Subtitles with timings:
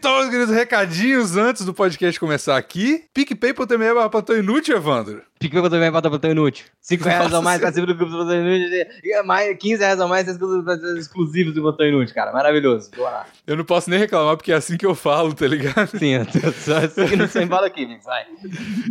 [0.00, 3.04] Então, queridos, recadinhos antes do podcast começar aqui.
[3.12, 5.22] PicPay.me barra Plantão Inútil, Evandro.
[5.40, 6.66] PicPay também bota plantão inútil.
[6.82, 8.86] 5 reais ou mais, participa do grupo do plantão inútil.
[9.02, 12.30] e Mais, 15 reais ou mais, exclusivos exclusivos do plantão inútil, cara.
[12.30, 12.90] Maravilhoso.
[12.94, 13.26] Bora lá.
[13.46, 15.86] Eu não posso nem reclamar porque é assim que eu falo, tá ligado?
[15.98, 17.88] Sim, eu tô só seguindo sem bala aqui.
[18.04, 18.26] Vai.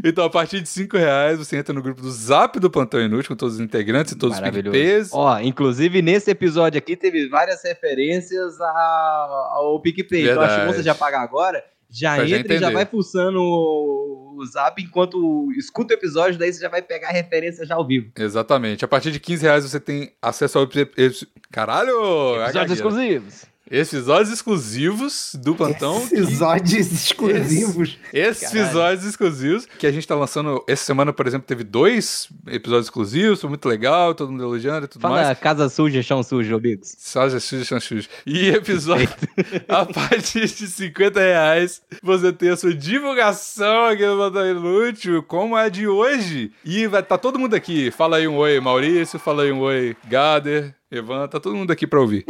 [0.04, 3.30] Então, a partir de 5 reais, você entra no grupo do Zap do Plantão Inútil
[3.30, 4.50] com todos os integrantes e todos os.
[4.50, 5.10] PicPays.
[5.14, 10.30] Ó, inclusive nesse episódio aqui teve várias referências a- ao PicPay.
[10.32, 13.40] Então acho que você já paga agora, já Pra já entra e já vai pulsando
[13.42, 17.86] o, zap enquanto escuta o episódio, daí você já vai pegar a referência já ao
[17.86, 18.12] vivo.
[18.18, 18.86] Exatamente.
[18.86, 20.68] A partir de 15 reais você tem acesso ao.
[21.52, 22.42] Caralho!
[22.44, 23.46] Episódios exclusivos.
[23.72, 26.08] Episódios exclusivos do Plantão.
[26.08, 27.98] que- Episódios exclusivos.
[28.12, 30.64] Esses episódios exclusivos que a gente tá lançando.
[30.68, 34.88] Essa semana, por exemplo, teve dois episódios exclusivos, foi muito legal, todo mundo elogiando e
[34.88, 35.40] tudo Fala mais.
[35.40, 36.96] casa suja, chão sujo, Bigos.
[36.98, 38.08] Só suja, chão sujo.
[38.26, 39.10] E episódio
[39.68, 45.58] a partir de 50 reais, você tem a sua divulgação aqui no Plantão Inútil, como
[45.58, 46.52] é a de hoje.
[46.66, 47.92] E vai tá todo mundo aqui.
[47.92, 49.20] Fala aí um oi, Maurício.
[49.20, 51.28] Fala aí um oi, Gader, Evan.
[51.28, 52.26] Tá todo mundo aqui pra ouvir.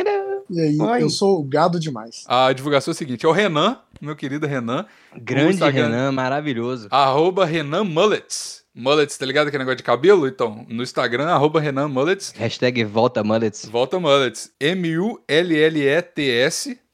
[0.49, 1.03] E aí, Oi.
[1.03, 2.23] eu sou gado demais.
[2.27, 4.85] A divulgação é o seguinte: é o Renan, meu querido Renan.
[5.15, 5.63] Grande.
[5.63, 6.87] Renan, maravilhoso.
[6.89, 8.63] Arroba Renan Mullets.
[8.73, 9.47] Mullets, tá ligado?
[9.47, 10.27] Aquele negócio de cabelo?
[10.27, 12.33] Então, no Instagram, arroba Renan Mullets.
[12.37, 13.65] Hashtag volta mullets.
[13.65, 14.51] Volta Mullets.
[14.59, 15.19] M-U-L-L-E-T-S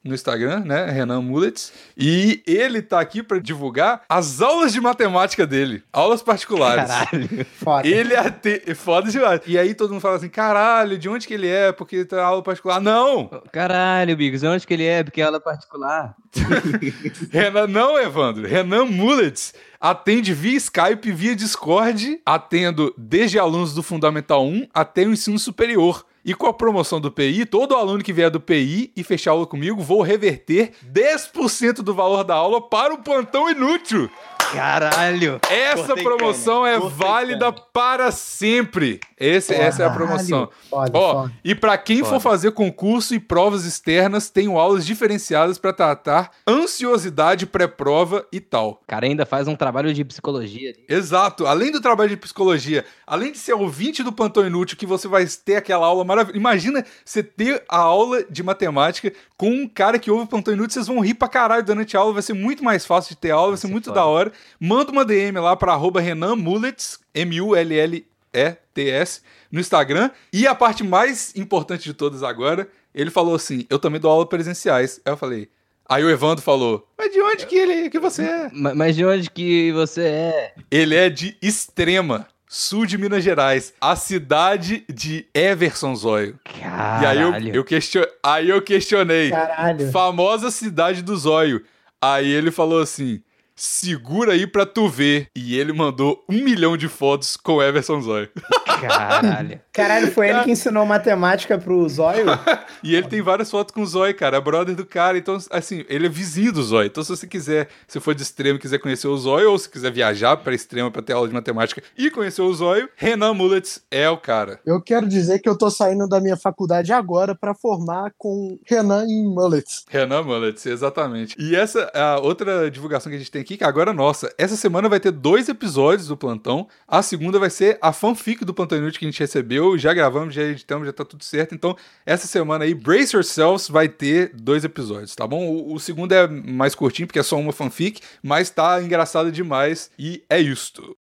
[0.06, 0.86] no Instagram, né?
[0.90, 1.72] Renan Mullets.
[1.96, 5.82] E ele tá aqui pra divulgar as aulas de matemática dele.
[5.92, 6.86] Aulas particulares.
[6.86, 7.46] Caralho.
[7.56, 7.86] Foda.
[7.86, 8.74] Ele é te...
[8.74, 9.40] foda demais.
[9.46, 11.72] E aí todo mundo fala assim: caralho, de onde que ele é?
[11.72, 12.80] Porque tá aula particular.
[12.80, 13.28] Não!
[13.52, 15.02] Caralho, Bigos, onde que ele é?
[15.02, 16.14] Porque é aula particular.
[17.30, 18.46] Renan, não, Evandro.
[18.46, 25.12] Renan Mullets atende via Skype, via Discord, atendo desde alunos do Fundamental 1 até o
[25.12, 26.04] ensino superior.
[26.26, 29.46] E com a promoção do PI, todo aluno que vier do PI e fechar aula
[29.46, 34.10] comigo, vou reverter 10% do valor da aula para o plantão inútil.
[34.52, 35.40] Caralho.
[35.50, 39.00] Essa Cortei promoção cana, é cortei válida para sempre.
[39.18, 40.48] Esse, essa é a promoção.
[40.68, 41.32] Foda, Ó, foda.
[41.44, 42.20] e pra quem for Foda.
[42.20, 48.80] fazer concurso e provas externas, tenho aulas diferenciadas pra tratar ansiosidade pré-prova e tal.
[48.82, 50.84] O cara ainda faz um trabalho de psicologia ali.
[50.88, 51.46] Exato.
[51.46, 55.26] Além do trabalho de psicologia, além de ser ouvinte do Plantão Inútil, que você vai
[55.26, 56.38] ter aquela aula maravilhosa.
[56.38, 60.72] Imagina você ter a aula de matemática com um cara que ouve o Plantão Inútil,
[60.74, 63.30] vocês vão rir pra caralho durante a aula, vai ser muito mais fácil de ter
[63.30, 64.00] aula, vai ser ser muito foda.
[64.00, 64.32] da hora.
[64.60, 69.20] Manda uma DM lá pra arroba Renan Mullets, M-U-L-L-E-T-S,
[69.50, 70.10] no Instagram.
[70.32, 74.26] E a parte mais importante de todas agora, ele falou assim: eu também dou aula
[74.28, 75.00] presenciais.
[75.04, 75.48] Aí eu falei.
[75.88, 78.50] Aí o Evandro falou: Mas de onde que ele que você é?
[78.52, 80.54] Ma- Mas de onde que você é?
[80.70, 86.38] Ele é de Extrema, sul de Minas Gerais, a cidade de Everson Zóio.
[86.44, 87.02] Caralho.
[87.02, 88.04] E aí eu, eu, question...
[88.22, 89.90] aí eu questionei, Caralho.
[89.92, 91.62] famosa cidade do Zóio.
[92.02, 93.22] Aí ele falou assim,
[93.56, 95.28] segura aí pra tu ver.
[95.34, 98.30] E ele mandou um milhão de fotos com Everson Zóio.
[98.80, 99.60] Caralho.
[99.72, 102.26] Caralho, foi ele que ensinou matemática pro Zóio?
[102.82, 104.36] E ele tem várias fotos com o Zóio, cara.
[104.36, 105.18] É brother do cara.
[105.18, 106.86] Então, assim, ele é vizinho do Zóio.
[106.86, 109.68] Então, se você quiser, se for de extremo e quiser conhecer o Zóio, ou se
[109.68, 113.82] quiser viajar pra extremo pra ter aula de matemática e conhecer o Zóio, Renan Mullets
[113.90, 114.60] é o cara.
[114.64, 119.04] Eu quero dizer que eu tô saindo da minha faculdade agora pra formar com Renan
[119.04, 119.84] em Mullets.
[119.88, 121.34] Renan Mullets, exatamente.
[121.38, 124.32] E essa é a outra divulgação que a gente tem aqui, que agora é nossa.
[124.38, 126.68] Essa semana vai ter dois episódios do Plantão.
[126.86, 129.76] A segunda vai ser a fanfic do Plantão Inútil que a gente recebeu.
[129.78, 131.54] Já gravamos, já editamos, já tá tudo certo.
[131.54, 135.46] Então, essa semana aí, Brace Yourselves vai ter dois episódios, tá bom?
[135.46, 139.90] O, o segundo é mais curtinho, porque é só uma fanfic, mas tá engraçado demais.
[139.98, 140.96] E é isto.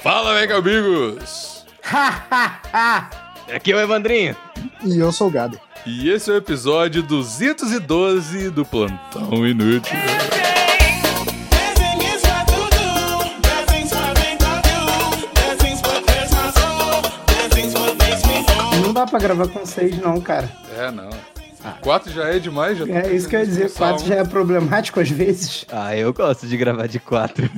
[0.00, 1.64] Fala, mega amigos!
[3.54, 4.36] Aqui é o Evandrinho.
[4.84, 5.58] E eu sou o Gado.
[5.86, 9.96] E esse é o episódio 212 do Plantão Inútil.
[18.96, 20.50] Dá pra gravar com seis, não, cara.
[20.76, 21.10] É, não.
[21.80, 23.70] Quatro já é demais, já É isso que eu ia dizer.
[23.72, 24.06] Quatro um.
[24.06, 25.66] já é problemático às vezes.
[25.70, 27.48] Ah, eu gosto de gravar de quatro.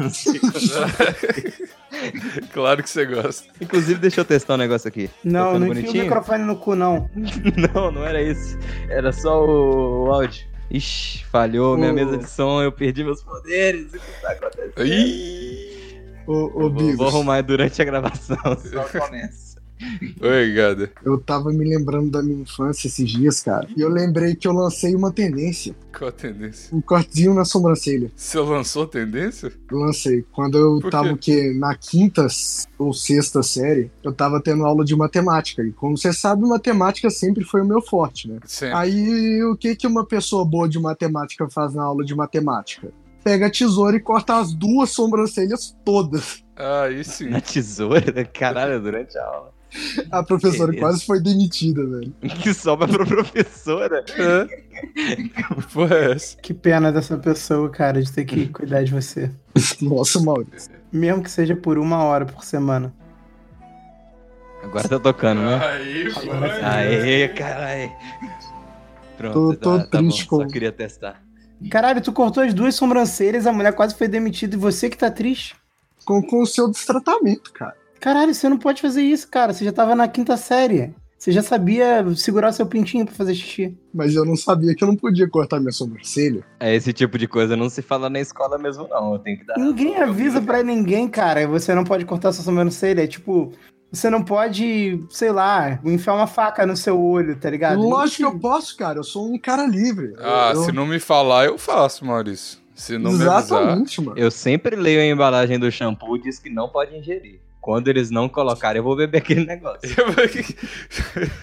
[2.52, 3.49] Claro que você gosta.
[3.61, 5.11] Inclusive, deixa eu testar um negócio aqui.
[5.25, 7.11] Não, Tocando não enfia o microfone no cu, não.
[7.75, 8.56] Não, não era isso.
[8.88, 10.46] Era só o, o áudio.
[10.70, 13.87] Ixi, falhou minha O- mesa de som, eu perdi meus poderes.
[13.88, 14.87] O que tá acontecendo?
[14.87, 16.32] Ih, ô
[16.62, 19.47] Eu vou, vou arrumar durante a gravação, só começa.
[20.20, 20.90] Oi, Gada.
[21.04, 23.69] Eu tava me lembrando da minha infância esses dias, cara.
[23.76, 25.75] E eu lembrei que eu lancei uma tendência.
[25.96, 26.75] Qual a tendência?
[26.76, 28.10] Um cortezinho na sobrancelha.
[28.14, 29.52] Você lançou tendência?
[29.70, 30.25] Eu lancei.
[30.32, 31.14] Quando eu Por tava quê?
[31.14, 31.54] o quê?
[31.58, 32.26] Na quinta
[32.78, 35.62] ou sexta série, eu tava tendo aula de matemática.
[35.62, 38.38] E como você sabe, matemática sempre foi o meu forte, né?
[38.44, 38.70] Sim.
[38.72, 42.92] Aí o que, que uma pessoa boa de matemática faz na aula de matemática?
[43.24, 46.44] Pega a tesoura e corta as duas sobrancelhas todas.
[46.56, 47.28] Ah, sim.
[47.28, 49.57] Na tesoura, caralho, durante a aula.
[50.11, 50.81] A professora Beleza.
[50.81, 52.12] quase foi demitida, velho.
[52.43, 54.05] Que sobra pra professora.
[55.73, 56.37] Porra, é essa?
[56.38, 59.31] Que pena dessa pessoa, cara, de ter que cuidar de você.
[59.81, 60.70] Nossa, Maurício.
[60.93, 62.94] Mesmo que seja por uma hora por semana.
[64.62, 65.61] Agora tá tocando, né?
[65.65, 66.69] Aí, Agora.
[66.76, 67.93] Aê, caralho.
[69.17, 71.23] Pronto, Tô- tô tá, tá triste bom, com- só queria testar.
[71.70, 75.11] Caralho, tu cortou as duas sobrancelhas, a mulher quase foi demitida e você que tá
[75.11, 75.56] triste.
[76.05, 77.76] Com, com o seu destratamento, cara.
[78.00, 79.52] Caralho, você não pode fazer isso, cara.
[79.52, 80.94] Você já tava na quinta série.
[81.18, 83.76] Você já sabia segurar seu pintinho pra fazer xixi.
[83.92, 86.44] Mas eu não sabia que eu não podia cortar minha sobrancelha.
[86.60, 89.14] É, esse tipo de coisa não se fala na escola mesmo, não.
[89.14, 89.58] Eu tenho que dar.
[89.58, 91.46] Ninguém avisa pra ninguém, cara.
[91.48, 93.02] Você não pode cortar sua sobrancelha.
[93.02, 93.52] É tipo,
[93.90, 97.80] você não pode, sei lá, enfiar uma faca no seu olho, tá ligado?
[97.80, 99.00] Lógico que eu posso, cara.
[99.00, 100.14] Eu sou um cara livre.
[100.20, 102.60] Ah, eu, se não me falar, eu faço, Maurício.
[102.76, 103.40] Se não me avisar.
[103.40, 104.16] Exatamente, mano.
[104.16, 107.40] Eu sempre leio a embalagem do shampoo e diz que não pode ingerir.
[107.69, 109.94] Quando eles não colocarem, eu vou beber aquele negócio.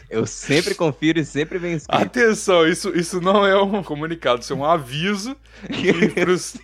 [0.09, 2.01] Eu sempre confiro e sempre vem escrito.
[2.01, 5.37] Atenção, isso, isso não é um comunicado, isso é um aviso
[5.71, 6.57] que pros,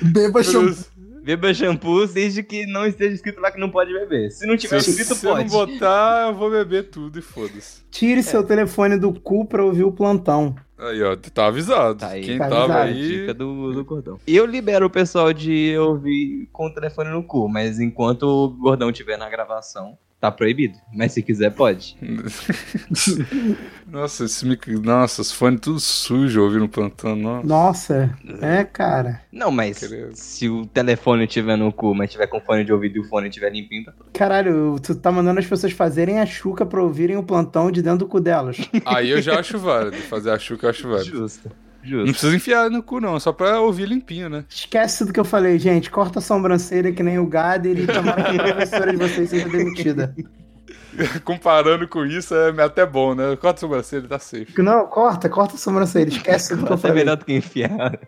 [0.00, 0.90] Beba pros,
[1.24, 4.30] Beba shampoo desde que não esteja escrito lá que não pode beber.
[4.30, 5.50] Se não tiver se escrito, você não pode.
[5.50, 7.82] botar, eu vou beber tudo e foda-se.
[7.90, 10.54] Tire seu telefone do cu pra ouvir o plantão.
[10.76, 12.00] Aí, ó, tá avisado.
[12.00, 12.88] Tá aí, Quem tá tava avisado.
[12.88, 13.08] aí.
[13.08, 14.18] Dica do, do gordão.
[14.26, 18.90] Eu libero o pessoal de ouvir com o telefone no cu, mas enquanto o gordão
[18.90, 20.78] estiver na gravação, tá proibido.
[20.92, 21.96] Mas se quiser, pode.
[23.86, 24.66] Nossa, esse mic...
[24.68, 27.42] Nossa, os fones tudo sujo ouvindo plantão, não.
[27.42, 29.20] Nossa, é, cara.
[29.30, 30.12] Não, mas Credo.
[30.14, 33.28] se o telefone estiver no cu, mas tiver com fone de ouvido e o fone
[33.28, 37.18] estiver limpinho, tá tudo Caralho, tu tá mandando as pessoas fazerem a chuca pra ouvirem
[37.18, 38.56] o plantão de dentro do cu delas.
[38.86, 39.96] Aí eu já acho válido.
[39.96, 41.18] Fazer a chuca eu acho válido.
[41.18, 41.50] justo.
[41.84, 42.12] Não Justo.
[42.12, 43.18] precisa enfiar no cu, não.
[43.20, 44.44] Só pra ouvir limpinho, né?
[44.48, 45.90] Esquece tudo que eu falei, gente.
[45.90, 49.48] Corta a sobrancelha que nem o Gader e tomara que a professora de vocês seja
[49.48, 50.14] demitida.
[51.24, 53.34] Comparando com isso, é até bom, né?
[53.36, 54.54] Corta a sobrancelha, tá safe.
[54.58, 56.08] Não, corta, corta a sobrancelha.
[56.08, 56.96] Esquece tudo que eu é falei.
[56.98, 57.98] melhor do que enfiar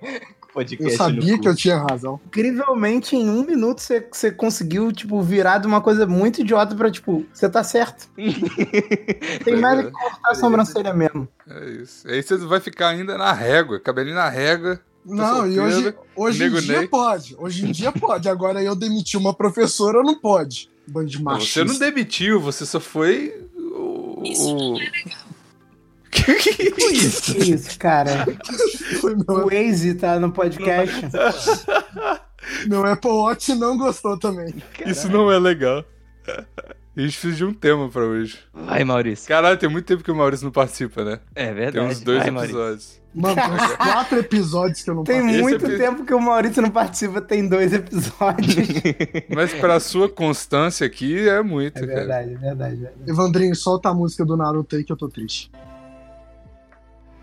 [0.57, 2.19] podcast Eu sabia que eu tinha razão.
[2.27, 6.91] Incrivelmente, em um minuto, você, você conseguiu, tipo, virar de uma coisa muito idiota pra,
[6.91, 8.09] tipo, você tá certo.
[9.45, 11.29] Tem mais é que cortar a sobrancelha mesmo.
[11.47, 12.09] É isso.
[12.09, 14.81] Aí você vai ficar ainda na régua, cabelinho na régua.
[15.05, 16.89] Não, e hoje, hoje em dia Ney.
[16.89, 17.37] pode.
[17.39, 18.29] Hoje em dia pode.
[18.29, 20.69] Agora eu demiti uma professora, não pode.
[20.89, 21.61] Bando de Não, machista.
[21.61, 23.47] Você não demitiu, você só foi.
[23.57, 24.23] O.
[24.25, 24.79] o...
[26.57, 27.35] Que que é isso?
[27.35, 28.27] Que isso, cara.
[29.01, 30.95] Foi O Waze tá no podcast.
[32.69, 34.55] meu Apple Watch não gostou também.
[34.87, 35.85] Isso não é legal.
[36.29, 38.39] A gente precisa de um tema pra hoje.
[38.55, 39.29] Vai, Maurício.
[39.29, 41.21] Caralho, tem muito tempo que o Maurício não participa, né?
[41.35, 41.73] É verdade.
[41.73, 43.01] Tem uns dois episódios.
[43.15, 45.43] Mano, tem uns quatro episódios que eu não Tem participei.
[45.43, 48.57] muito epi- tempo que o Maurício não participa, tem dois episódios.
[49.35, 51.95] Mas pra sua constância aqui é muito, É cara.
[51.95, 52.75] verdade, é verdade.
[52.75, 53.11] é verdade.
[53.11, 55.51] Evandrinho, solta a música do Naruto aí que eu tô triste.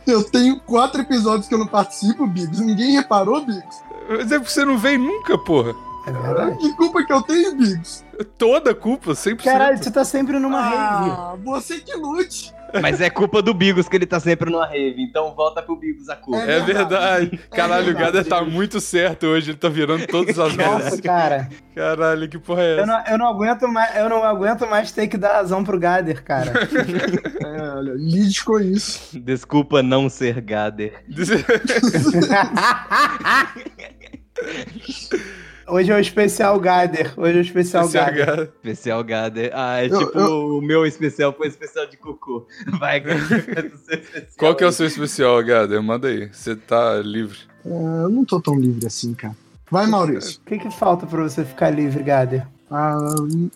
[0.06, 2.60] Eu tenho quatro episódios que eu não participo, Bigos.
[2.60, 3.76] Ninguém reparou, Bigos?
[4.10, 5.74] Mas é porque você não veio nunca, porra.
[6.06, 6.58] É verdade.
[6.58, 8.04] Que culpa que eu tenho, Bigos?
[8.38, 9.44] Toda a culpa, 100%.
[9.44, 11.12] Caralho, tu tá sempre numa rave.
[11.12, 12.54] Ah, você que lute.
[12.82, 16.10] Mas é culpa do Bigos que ele tá sempre numa rave, então volta pro Bigos
[16.10, 16.42] a culpa.
[16.44, 17.40] É verdade.
[17.52, 18.06] Caralho, o verdade.
[18.18, 21.50] Gader tá muito certo hoje, ele tá virando todas as Nossa, cara.
[21.76, 22.86] Caralho, que porra é Eu essa?
[22.86, 26.24] não, eu não aguento mais, eu não aguento mais ter que dar razão pro Gader,
[26.24, 26.54] cara.
[27.44, 29.20] É, olha, lide com isso.
[29.20, 31.04] Desculpa não ser Gader.
[35.74, 37.14] Hoje é o especial Gader.
[37.18, 38.30] Hoje é o especial Esse Gader.
[38.30, 39.52] H- Especial Gader.
[39.56, 42.46] Ah, é Eu- tipo o meu especial foi especial de cocô.
[42.80, 43.72] Vai, Gader.
[43.74, 45.82] especial Qual que é o seu especial, Gader?
[45.82, 46.30] Manda aí.
[46.32, 47.40] Você tá livre.
[47.66, 49.36] É, eu não tô tão livre assim, cara.
[49.72, 50.40] Vai, Maurício.
[50.42, 52.46] O que, que falta pra você ficar livre, Gader?
[52.76, 52.98] Ah,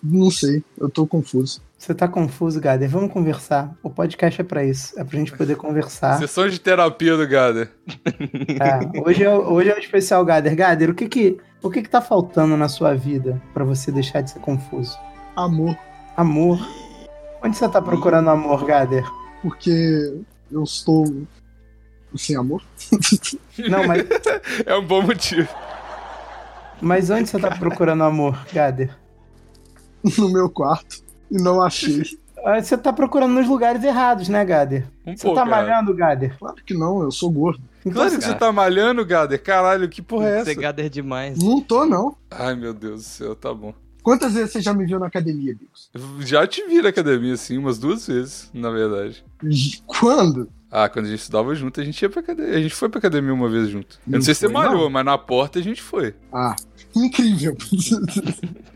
[0.04, 0.64] não sei.
[0.78, 1.60] Eu tô confuso.
[1.78, 2.88] Você tá confuso, Gader?
[2.90, 3.72] Vamos conversar.
[3.82, 5.00] O podcast é pra isso.
[5.00, 6.18] É pra gente poder conversar.
[6.20, 7.72] Sessão de terapia do Gader.
[8.06, 10.56] É, hoje, é, o- hoje é o especial Gader.
[10.56, 14.22] Gader, o que que, o que que tá faltando na sua vida pra você deixar
[14.22, 14.98] de ser confuso?
[15.36, 15.76] Amor.
[16.16, 16.60] Amor.
[17.44, 19.06] Onde você tá procurando amor, Gader?
[19.42, 19.72] Porque
[20.52, 21.06] eu estou
[22.16, 22.64] sem amor.
[23.70, 24.04] Não, mas,
[24.66, 25.48] É um bom motivo.
[26.82, 28.90] mas onde você tá procurando amor, Gader?
[30.18, 31.02] No meu quarto.
[31.32, 32.04] e não achei.
[32.46, 34.86] Ah, Você tá procurando nos lugares errados, né, Gader?
[35.06, 35.56] Um Você pouco, tá cara.
[35.64, 36.38] malhando, Gader?
[36.38, 37.62] Claro que não, eu sou gordo.
[37.82, 39.42] Então Claro que você tá malhando, Gader.
[39.42, 40.62] Caralho, que porra é Você essa?
[40.62, 41.38] gader demais.
[41.40, 42.16] Não tô, não.
[42.32, 43.74] Ai, meu Deus do céu, tá bom.
[44.04, 45.90] Quantas vezes você já me viu na academia, Bigos?
[46.26, 49.26] Já te vi na academia, assim, umas duas vezes, na verdade.
[49.86, 50.50] Quando?
[50.72, 52.56] Ah, quando a gente estudava junto, a gente ia pra academia.
[52.56, 53.96] A gente foi pra academia uma vez junto.
[54.06, 54.90] Eu não, Não sei se você malhou, não.
[54.90, 56.14] mas na porta a gente foi.
[56.32, 56.56] Ah,
[57.04, 57.56] incrível.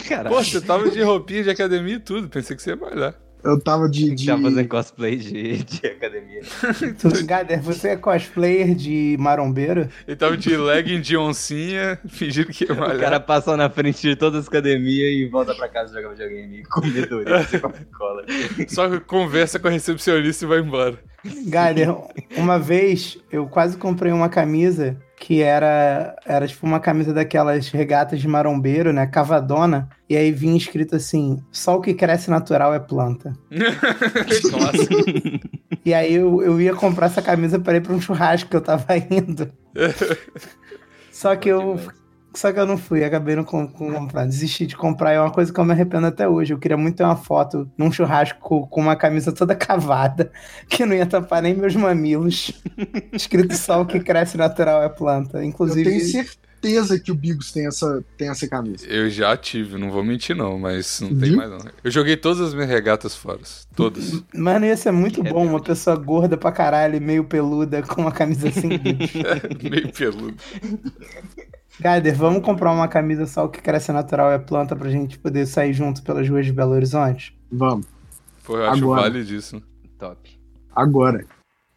[0.07, 0.35] Caralho.
[0.35, 2.29] Pô, você tava de roupinha de academia e tudo.
[2.29, 3.15] Pensei que você ia malhar.
[3.43, 4.13] Eu tava de.
[4.13, 4.25] de...
[4.25, 6.41] Já fazendo cosplay de, de academia.
[7.25, 9.89] Gader, você é cosplayer de marombeiro?
[10.07, 12.99] Ele tava de legging de oncinha, fingindo que ia O malhar.
[12.99, 16.63] cara passa na frente de todas as academias e volta pra casa jogar videogame e
[16.65, 18.25] comer Doritos e Coca-Cola.
[18.69, 20.99] Só conversa com a recepcionista e vai embora.
[21.47, 21.95] Gader,
[22.37, 28.19] uma vez eu quase comprei uma camisa que era, era tipo uma camisa daquelas regatas
[28.19, 29.05] de marombeiro, né?
[29.05, 29.87] Cavadona.
[30.09, 33.31] E aí vinha escrito assim: só o que cresce natural é planta.
[34.49, 34.95] Clássico.
[35.85, 38.61] E aí eu, eu ia comprar essa camisa para ir pra um churrasco que eu
[38.61, 39.47] tava indo.
[41.13, 41.79] Só que eu.
[42.33, 44.25] Só que eu não fui, acabei não com, com comprar.
[44.25, 46.53] Desisti de comprar, é uma coisa que eu me arrependo até hoje.
[46.53, 50.31] Eu queria muito ter uma foto num churrasco com, uma camisa toda cavada,
[50.69, 52.53] que não ia tampar nem meus mamilos.
[53.11, 55.39] Escrito só o que cresce natural é planta.
[55.39, 55.89] Eu Inclusive.
[55.89, 56.05] tenho
[56.61, 58.85] certeza que o Bigos tem essa, tem essa camisa.
[58.85, 61.37] Eu já tive, não vou mentir não, mas não tem Viu?
[61.37, 61.59] mais não.
[61.83, 63.39] Eu joguei todas as minhas regatas fora.
[63.75, 64.23] Todas.
[64.33, 68.11] Mano, ia ser muito É bom uma pessoa gorda pra caralho, meio peluda, com uma
[68.11, 68.69] camisa assim.
[69.69, 70.37] Meio peludo.
[71.79, 75.45] Gader, vamos comprar uma camisa só o que cresce natural é planta pra gente poder
[75.47, 77.35] sair junto pelas ruas de Belo Horizonte?
[77.51, 77.87] Vamos,
[78.43, 79.01] Pô, eu acho Agora.
[79.03, 79.61] validíssimo.
[79.97, 80.39] Top.
[80.75, 81.25] agora.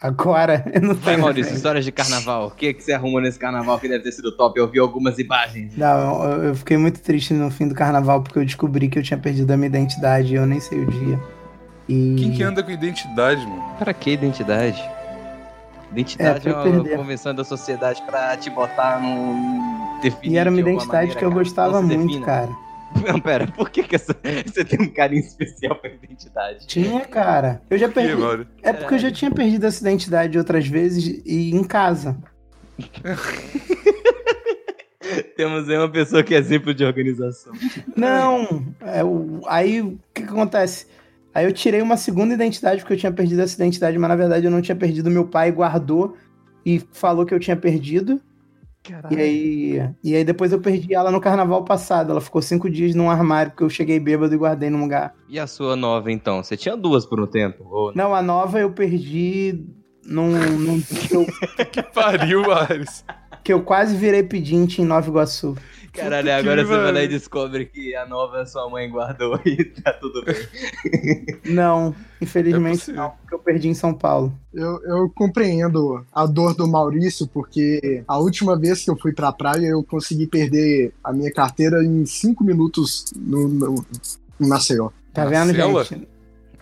[0.01, 1.25] Agora, eu não Vai, tenho.
[1.25, 2.49] Maurício, histórias de carnaval.
[2.49, 4.59] O que, que você arrumou nesse carnaval que deve ter sido top?
[4.59, 5.75] Eu vi algumas imagens.
[5.77, 9.03] Não, eu, eu fiquei muito triste no fim do carnaval porque eu descobri que eu
[9.03, 11.19] tinha perdido a minha identidade e eu nem sei o dia.
[11.89, 12.17] E...
[12.19, 13.63] Quem que anda com identidade, mano?
[13.79, 14.83] Para que identidade?
[15.93, 16.97] Identidade É, é, pra uma perder.
[16.97, 19.84] convenção da sociedade pra te botar num.
[20.11, 21.41] Definir E era uma identidade maneira, que eu cara.
[21.43, 22.27] gostava muito, defina.
[22.27, 22.51] cara.
[23.09, 26.65] Não, pera, por que, que essa- você tem um carinho especial pra identidade?
[26.67, 27.61] Tinha, cara.
[27.69, 28.15] Eu já Que, perdi.
[28.15, 28.47] mano?
[28.63, 32.17] É porque eu já tinha perdido essa identidade outras vezes e em casa.
[35.37, 37.53] Temos aí uma pessoa que é exemplo de organização.
[37.97, 40.87] Não, é, o- aí o que, que acontece?
[41.35, 44.47] Aí eu tirei uma segunda identidade porque eu tinha perdido essa identidade, mas na verdade
[44.47, 45.11] eu não tinha perdido.
[45.11, 46.17] Meu pai guardou
[46.65, 48.21] e falou que eu tinha perdido.
[49.11, 52.11] E aí, e aí depois eu perdi ela no carnaval passado.
[52.11, 55.15] Ela ficou cinco dias num armário porque eu cheguei bêbado e guardei num lugar.
[55.29, 56.43] E a sua nova, então?
[56.43, 57.65] Você tinha duas por um tempo?
[57.71, 57.93] Ou...
[57.95, 59.65] Não, a nova eu perdi
[60.07, 61.27] num, num que, eu,
[61.73, 63.05] Que pariu, Ares.
[63.43, 65.57] que eu quase virei pedinte em Nova Iguaçu.
[65.95, 69.93] Caralho, agora você vai lá e descobre que a nova sua mãe guardou e tá
[69.93, 70.35] tudo bem.
[71.45, 73.03] Não, infelizmente possível.
[73.03, 74.37] não, porque eu perdi em São Paulo.
[74.53, 79.33] Eu, eu compreendo a dor do Maurício, porque a última vez que eu fui pra
[79.33, 83.87] praia, eu consegui perder a minha carteira em cinco minutos no, no,
[84.41, 84.91] em Maceió.
[85.13, 86.09] Tá vendo, gente?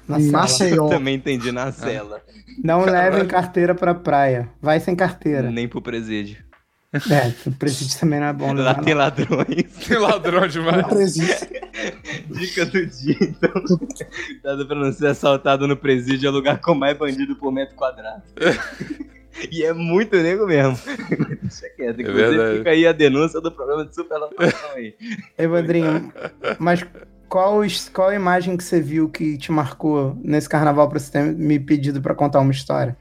[0.06, 0.18] Na.
[0.18, 0.88] Maceió.
[0.88, 2.20] Também entendi na cela.
[2.62, 4.50] Não levem carteira pra praia.
[4.60, 5.50] Vai sem carteira.
[5.50, 6.44] Nem pro presídio.
[6.92, 8.52] É, o presídio também não é bom.
[8.52, 9.00] Lá tem não.
[9.00, 9.76] ladrões.
[9.80, 10.82] Que ladrão demais.
[10.82, 11.48] No presídio.
[12.28, 13.50] Dica do dia, então.
[14.26, 17.74] Cuidado pra não ser assaltado no presídio, é o lugar com mais bandido por metro
[17.76, 18.22] quadrado.
[19.50, 20.78] E é muito nego mesmo.
[21.40, 22.00] Deixa quieto.
[22.00, 22.58] Inclusive, verdade.
[22.58, 24.94] fica aí a denúncia do problema de superlotação aí.
[25.38, 26.12] Evandrinho,
[26.58, 26.84] mas
[27.28, 27.62] qual,
[27.94, 31.58] qual a imagem que você viu que te marcou nesse carnaval pra você ter me
[31.58, 32.94] pedido pra contar uma história?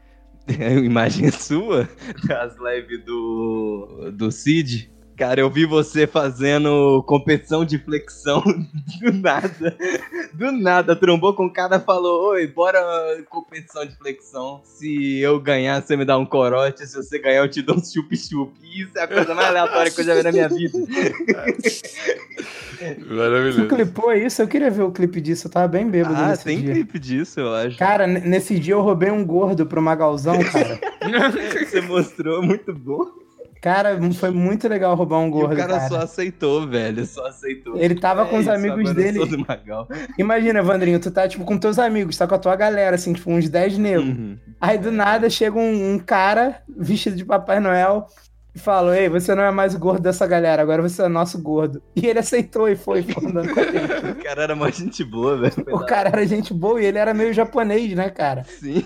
[0.83, 1.87] Imagem sua
[2.27, 4.91] das lives do, do Cid.
[5.21, 8.41] Cara, eu vi você fazendo competição de flexão
[8.99, 9.77] do nada.
[10.33, 12.79] Do nada, trombou com o cara e falou: Oi, bora
[13.29, 14.61] competição de flexão.
[14.63, 16.87] Se eu ganhar, você me dá um corote.
[16.87, 18.51] Se você ganhar, eu te dou um chup-chup.
[18.63, 20.79] Isso é a coisa mais aleatória que eu já vi na minha vida.
[22.81, 23.67] Você Maravilhoso.
[23.67, 24.41] clipou isso?
[24.41, 26.73] Eu queria ver o clipe disso, eu tava bem bêbado Ah, nesse tem dia.
[26.73, 27.77] clipe disso, eu acho.
[27.77, 30.79] Cara, nesse dia eu roubei um gordo pro Magalzão, cara.
[31.69, 33.05] Você mostrou, muito bom.
[33.61, 35.87] Cara, foi muito legal roubar um E gordo, o cara, cara.
[35.87, 37.05] só aceitou, velho.
[37.05, 37.77] Só aceitou.
[37.77, 39.19] Ele tava com os É isso, amigos agora eu dele.
[40.17, 43.31] Imagina, Evandrinho, tu tá tipo com teus amigos, tá com a tua galera, assim, tipo
[43.31, 44.07] uns 10 negros.
[44.07, 44.37] Uhum.
[44.59, 48.07] Aí do nada chega um, um cara vestido de Papai Noel
[48.53, 51.41] e fala: Ei, você não é mais o gordo dessa galera, agora você é nosso
[51.41, 51.81] gordo.
[51.95, 54.11] E ele aceitou e foi, foi andando com a gente.
[54.21, 55.53] O cara era mó gente boa, velho.
[55.75, 58.43] O cara era gente boa e ele era meio japonês, né, cara?
[58.45, 58.85] Sim.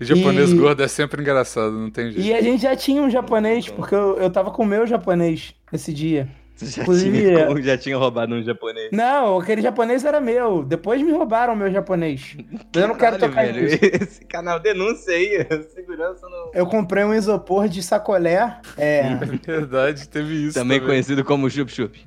[0.00, 2.26] O japonês E- gordo é sempre engraçado, não tem jeito.
[2.26, 5.54] E a gente já tinha um japonês, porque eu, eu tava com o meu japonês
[5.72, 6.28] esse dia.
[6.54, 8.88] Você já, Inclusive, tinha, já tinha roubado um japonês.
[8.90, 10.64] Não, aquele japonês era meu.
[10.64, 12.34] Depois me roubaram meu japonês.
[12.74, 13.78] Eu não quero Caralho, tocar velho, nisso.
[14.02, 15.46] Esse canal denúncia aí.
[15.74, 16.35] Segurança não.
[16.56, 18.56] Eu comprei um isopor de sacolé.
[18.78, 19.14] É,
[19.46, 20.54] Verdade, teve isso.
[20.54, 21.98] Também conhecido como Chup Chup.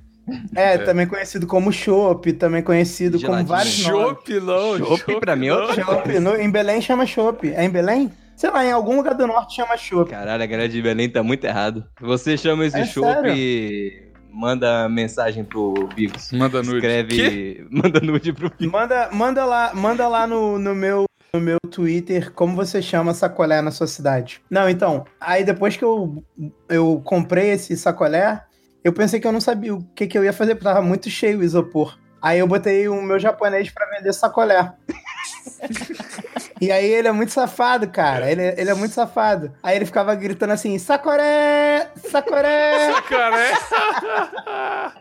[0.55, 3.47] é, também conhecido como chopp, também conhecido como Geladinho.
[3.47, 4.07] vários nomes.
[4.09, 4.77] Chopp, não.
[4.77, 6.19] Chopp pra mim é outro Chopp.
[6.19, 7.47] No- em Belém chama chopp.
[7.51, 8.11] É em Belém?
[8.35, 10.09] Sei lá, em algum lugar do norte chama chopp.
[10.11, 11.83] Caralho, a galera de Belém tá muito errado.
[11.99, 16.31] Você chama esse É chopp e manda mensagem pro Bigos.
[16.31, 16.75] Manda nude.
[16.77, 17.15] Escreve.
[17.15, 17.65] Quê?
[17.71, 18.71] Manda nude pro Bigos.
[18.71, 23.61] Manda, manda lá, manda lá no, no meu no meu Twitter como você chama sacolé
[23.61, 24.41] na sua cidade.
[24.49, 26.23] Não, então, aí depois que eu,
[26.67, 28.43] eu comprei esse sacolé,
[28.83, 31.09] eu pensei que eu não sabia o que, que eu ia fazer, porque tava muito
[31.09, 31.97] cheio o isopor.
[32.21, 34.73] Aí eu botei o meu japonês pra vender sacolé.
[36.59, 38.29] e aí ele é muito safado, cara.
[38.29, 39.53] Ele, ele é muito safado.
[39.63, 43.01] Aí ele ficava gritando assim, sacoré, sacoré.
[43.07, 44.93] Cara,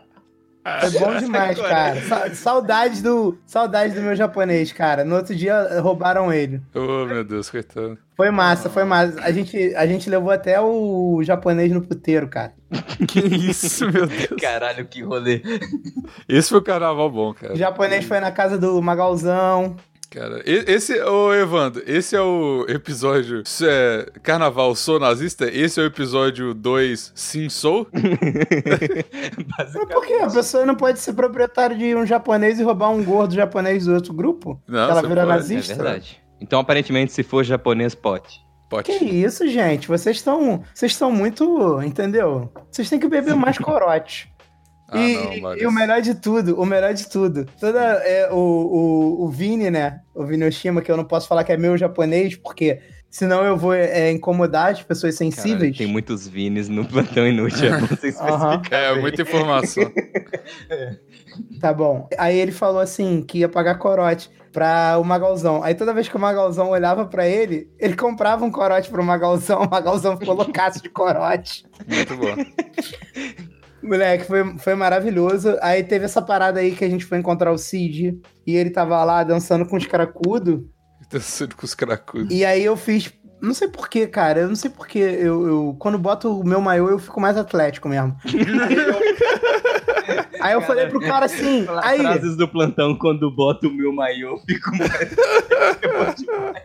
[0.81, 2.01] Foi bom demais, cara.
[2.01, 5.03] Sa- Saudade do, saudade do meu japonês, cara.
[5.03, 6.61] No outro dia eh, roubaram ele.
[6.75, 6.79] é.
[6.79, 7.97] Oh, meu Deus, coitado.
[8.15, 9.19] Foi massa, foi massa.
[9.21, 12.53] A gente, a gente levou até o japonês no puteiro, cara.
[13.07, 14.27] Que isso, meu Deus.
[14.41, 15.41] Caralho, que rolê.
[16.27, 17.53] Esse foi o carnaval bom, cara.
[17.53, 19.75] O japonês foi na casa do Magalzão.
[20.09, 25.45] Cara, esse, ô Evandro, esse é o episódio é, Carnaval Sou Nazista?
[25.45, 27.87] Esse é o episódio 2 Sim Sou?
[29.55, 30.15] Mas por quê?
[30.15, 33.93] A pessoa não pode ser proprietário de um japonês e roubar um gordo japonês do
[33.93, 34.59] outro grupo?
[34.67, 35.19] Não, Ela vira pode.
[35.19, 35.75] É nazista?
[35.75, 36.19] verdade.
[36.41, 38.39] Então, aparentemente, se for japonês, pode.
[38.67, 38.85] Pode.
[38.85, 39.87] Que isso, gente?
[39.87, 40.63] Vocês estão.
[40.73, 41.81] Vocês estão muito.
[41.83, 42.51] Entendeu?
[42.71, 44.31] Vocês têm que beber mais corote.
[44.91, 48.35] Ah, e, não, e o melhor de tudo, o melhor de tudo, toda é, o,
[48.35, 50.01] o, o Vini, né?
[50.13, 52.79] O Vini Oshima, que eu não posso falar que é meu japonês, porque
[53.09, 55.77] senão eu vou é, incomodar as pessoas Caralho, sensíveis.
[55.77, 57.73] tem muitos Vines no plantão inútil.
[57.73, 59.01] É bom você especificar É, bem.
[59.01, 59.91] muita informação.
[61.61, 62.07] Tá bom.
[62.17, 65.63] Aí ele falou assim que ia pagar corote pra o Magalzão.
[65.63, 69.61] Aí toda vez que o Magalzão olhava pra ele, ele comprava um corote pro Magalzão.
[69.63, 71.63] O Magalzão ficou loucaço de corote.
[71.87, 72.35] Muito bom.
[73.81, 75.57] Moleque, foi, foi maravilhoso.
[75.61, 78.19] Aí teve essa parada aí que a gente foi encontrar o Cid.
[78.45, 80.61] E ele tava lá dançando com os cracudos.
[81.09, 82.33] Dançando com os cracudos.
[82.33, 83.11] E aí eu fiz.
[83.41, 84.41] Não sei porquê, cara.
[84.41, 84.99] Eu não sei porquê.
[84.99, 88.15] Eu, eu, quando boto o meu maiô, eu fico mais atlético mesmo.
[90.41, 91.65] aí eu falei pro cara assim.
[91.83, 95.15] Aí, Frases do plantão, quando boto o meu maiô, eu fico mais...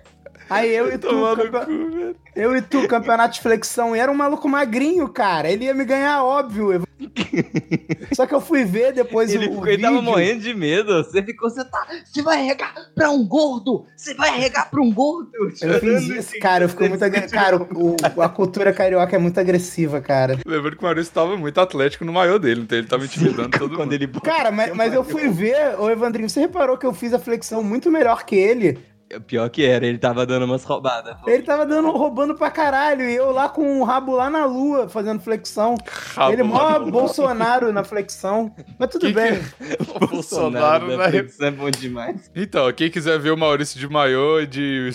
[0.50, 1.08] aí eu e tu.
[1.08, 2.16] Campe- cu.
[2.36, 3.94] Eu e tu, campeonato de flexão.
[3.94, 5.48] E era um maluco magrinho, cara.
[5.50, 6.82] Ele ia me ganhar, óbvio.
[8.12, 10.10] Só que eu fui ver depois Ele, o, ficou, ele tava vídeo.
[10.10, 11.04] morrendo de medo.
[11.04, 11.86] Você ficou, você tá.
[12.04, 13.86] Você vai regar pra um gordo!
[13.96, 15.30] Você vai regar pra um gordo!
[15.62, 16.64] Eu fiz isso, cara.
[16.64, 17.32] Eu fico muito agressivo.
[17.34, 20.38] Cara, o- o- a cultura carioca é muito agressiva, cara.
[20.46, 23.76] Lembrando que o Maurício tava muito atlético no maior dele, então ele tava intimidando todo
[23.76, 23.92] Quando mundo.
[23.92, 27.18] ele Cara, mas, mas eu fui ver, ô Evandrinho, você reparou que eu fiz a
[27.18, 28.78] flexão muito melhor que ele?
[29.26, 31.16] Pior que era, ele tava dando umas roubadas.
[31.26, 34.88] Ele tava dando, roubando pra caralho, e eu lá com o rabo lá na lua,
[34.88, 35.76] fazendo flexão.
[36.14, 36.78] Rabo ele mó lá.
[36.78, 38.54] Bolsonaro na flexão.
[38.78, 39.40] Mas tudo Que bem.
[40.00, 42.30] O Bolsonaro da na flexão é bom demais.
[42.34, 44.90] Então, quem quiser ver o Maurício de maiô, de,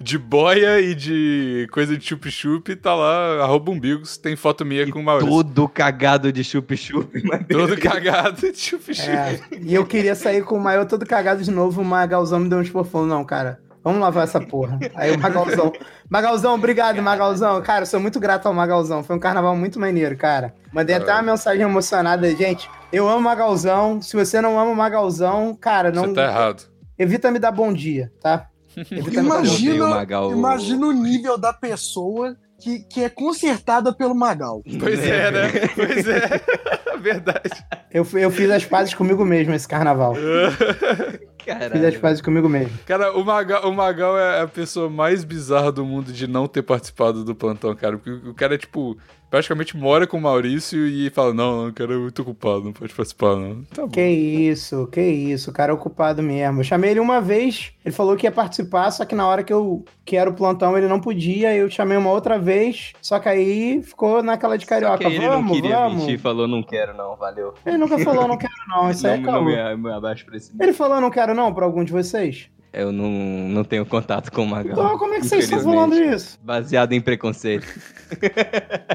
[0.00, 5.00] de boia e de coisa de chup-chup, tá lá, arroba umbigos, tem foto minha com
[5.00, 5.30] o Maurício.
[5.30, 7.22] Todo cagado de chup-chup.
[7.24, 9.10] mas Todo cagado de chup-chup.
[9.10, 12.48] É, e eu queria sair com o maior todo cagado de novo, o Magalzão me
[12.48, 13.06] deu um esporfão.
[13.06, 14.78] Não, cara, vamos lavar essa porra.
[14.94, 15.72] Aí o Magalzão.
[16.08, 17.60] Magalzão, obrigado, Magalzão.
[17.62, 19.02] Cara, eu sou muito grato ao Magalzão.
[19.02, 20.54] Foi um carnaval muito maneiro, cara.
[20.72, 22.30] Mandei até uma mensagem emocionada.
[22.36, 24.00] Gente, eu amo o Magalzão.
[24.00, 26.04] Se você não ama o Magalzão, cara, não.
[26.04, 26.64] Você tá errado.
[26.98, 28.46] Evita me dar bom dia, tá?
[29.06, 30.32] O Imagina, Magal.
[30.32, 34.62] imagina o nível da pessoa que, que é consertada pelo Magal.
[34.78, 35.50] Pois é, né?
[35.74, 36.40] Pois é.
[37.02, 37.50] Verdade.
[37.90, 40.14] Eu, eu fiz as pazes comigo mesmo esse carnaval.
[41.44, 42.00] Fiz as Caralho.
[42.00, 42.72] pazes comigo mesmo.
[42.86, 46.62] Cara, o Magal, o Magal é a pessoa mais bizarra do mundo de não ter
[46.62, 47.98] participado do plantão, cara.
[47.98, 48.96] Porque o cara é, tipo,
[49.32, 52.92] praticamente mora com o Maurício e fala: Não, não, cara, é muito ocupado, não pode
[52.92, 53.64] participar, não.
[53.64, 53.88] Tá bom.
[53.88, 56.60] Que isso, que isso, o cara é ocupado mesmo.
[56.60, 59.52] Eu chamei ele uma vez, ele falou que ia participar, só que na hora que
[59.52, 63.28] eu que era o plantão ele não podia, eu chamei uma outra vez, só que
[63.28, 64.98] aí ficou naquela de Só carioca.
[64.98, 66.02] que ele vamos, não queria vamos.
[66.02, 67.54] mentir, falou não quero não, valeu.
[67.64, 71.00] Ele nunca falou não quero não, isso aí é não, abaixo pra esse Ele falou
[71.00, 72.48] não quero não pra algum de vocês?
[72.72, 74.72] Eu não, não tenho contato com o Magal.
[74.72, 76.38] Então como é que vocês estão falando isso?
[76.42, 77.66] Baseado em preconceito.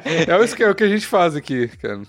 [0.05, 2.01] É isso que, é o que a gente faz aqui, cara.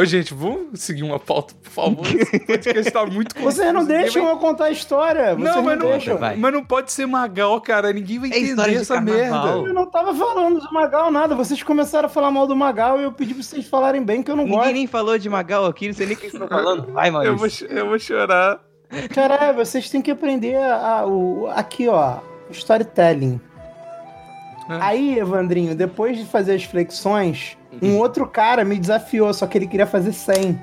[0.00, 2.06] Ô, gente, vamos seguir uma pauta, por favor.
[2.08, 5.34] Esse podcast tá muito Vocês não confuso, ninguém deixam vai- eu contar a história.
[5.34, 6.16] Vocês Não, mas não, deixam.
[6.16, 6.36] Vai.
[6.36, 7.92] mas não pode ser Magal, cara.
[7.92, 9.54] Ninguém vai É entender de essa carnaval.
[9.56, 9.68] merda.
[9.68, 11.34] Eu não tava falando do Magal, nada.
[11.34, 14.30] Vocês começaram a falar mal do Magal e eu pedi pra vocês falarem bem que
[14.30, 14.72] eu não Ninguém gosto.
[14.72, 16.90] nem falou de Magal aqui, não sei nem o que vocês estão falando.
[16.92, 17.66] Vai, Eu vou, Maurício.
[17.66, 18.58] eu vou chorar.
[19.14, 22.18] Caralho, vocês têm que aprender a, a- o, aqui, ó,
[22.50, 23.40] storytelling.
[24.70, 24.78] É.
[24.80, 29.66] Aí, Evandrinho, depois de fazer as flexões, um outro cara me desafiou, só que ele
[29.66, 30.58] queria fazer 100.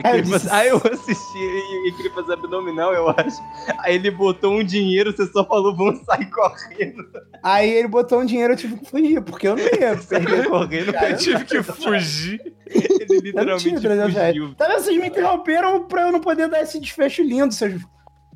[0.04, 3.40] Aí eu disse, Aí eu assisti e ele queria fazer abdominal, eu acho.
[3.78, 7.04] Aí ele botou um dinheiro, você só falou, vamos sair correndo.
[7.42, 10.48] Aí ele botou um dinheiro, eu tive que fugir, porque eu não ia perder.
[10.48, 10.94] correndo.
[10.94, 12.40] Eu tive que fugir.
[12.70, 14.36] Ele literalmente tinha 300 reais.
[14.36, 14.54] fugiu.
[14.54, 14.78] Tá vendo?
[14.80, 17.80] Vocês me interromperam pra eu não poder dar esse desfecho lindo, seus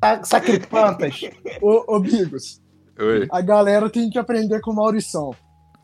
[0.03, 1.21] sa- sacripantas.
[1.61, 2.61] Ô, ô Bigos,
[2.99, 3.27] Oi.
[3.31, 5.31] a galera tem que aprender com o Maurição.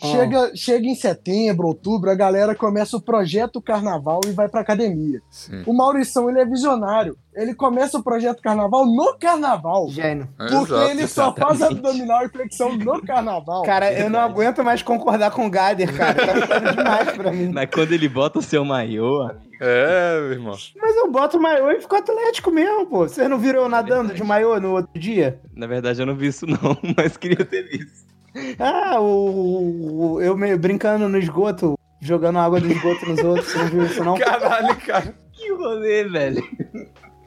[0.01, 0.07] Ah.
[0.07, 5.21] Chega, chega em setembro, outubro, a galera começa o projeto carnaval e vai pra academia.
[5.29, 5.63] Sim.
[5.65, 7.15] O Maurição, ele é visionário.
[7.33, 9.87] Ele começa o projeto carnaval no carnaval.
[9.89, 10.27] Gênio.
[10.37, 10.89] Porque Exato.
[10.91, 13.63] ele só faz abdominal e flexão no carnaval.
[13.63, 16.47] Cara, eu não aguento mais concordar com o Gader, cara.
[16.47, 17.51] Tá demais pra mim.
[17.53, 19.29] Mas quando ele bota o seu maiô,
[19.61, 20.57] É, meu irmão.
[20.75, 23.07] Mas eu boto o maiô e fico atlético mesmo, pô.
[23.07, 25.39] Vocês não viram eu nadando de maiô no outro dia?
[25.55, 26.57] na verdade eu não vi isso não,
[26.97, 28.10] mas queria ter visto.
[28.59, 33.47] Ah, o, o- eu me, brincando no esgoto, jogando água do esgoto nos outros.
[33.51, 34.17] Você não viu isso, não?
[34.17, 35.13] Caralho, cara.
[35.33, 36.43] Que rolê, velho.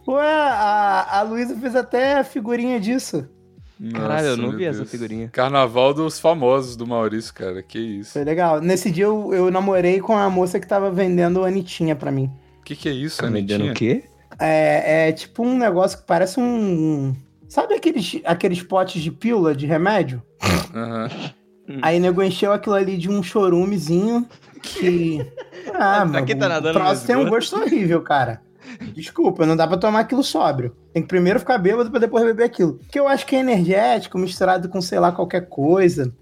[0.06, 3.28] Ué, a, a Luísa fez até figurinha disso.
[3.92, 4.90] Caralho, eu não vi essa Deus.
[4.90, 5.28] figurinha.
[5.28, 7.62] Carnaval dos famosos do Maurício, cara.
[7.62, 8.12] Que isso.
[8.12, 8.60] Foi legal.
[8.60, 12.30] Nesse dia eu, eu namorei com a moça que tava vendendo Anitinha pra mim.
[12.60, 13.72] O que, que é isso, Tá vendendo Anitinha?
[13.72, 14.04] o quê?
[14.38, 17.14] É, é tipo um negócio que parece um.
[17.48, 20.22] Sabe aqueles, aqueles potes de pílula de remédio?
[20.74, 21.08] Aham.
[21.80, 24.26] Aí nego encheu aquilo ali de um chorumezinho
[24.62, 25.24] que.
[25.76, 28.40] Ah, que tá nadando o troço tem um gosto horrível, cara.
[28.94, 30.76] Desculpa, não dá pra tomar aquilo sóbrio.
[30.92, 32.78] Tem que primeiro ficar bêbado pra depois beber aquilo.
[32.92, 36.12] Que eu acho que é energético, misturado com, sei lá, qualquer coisa.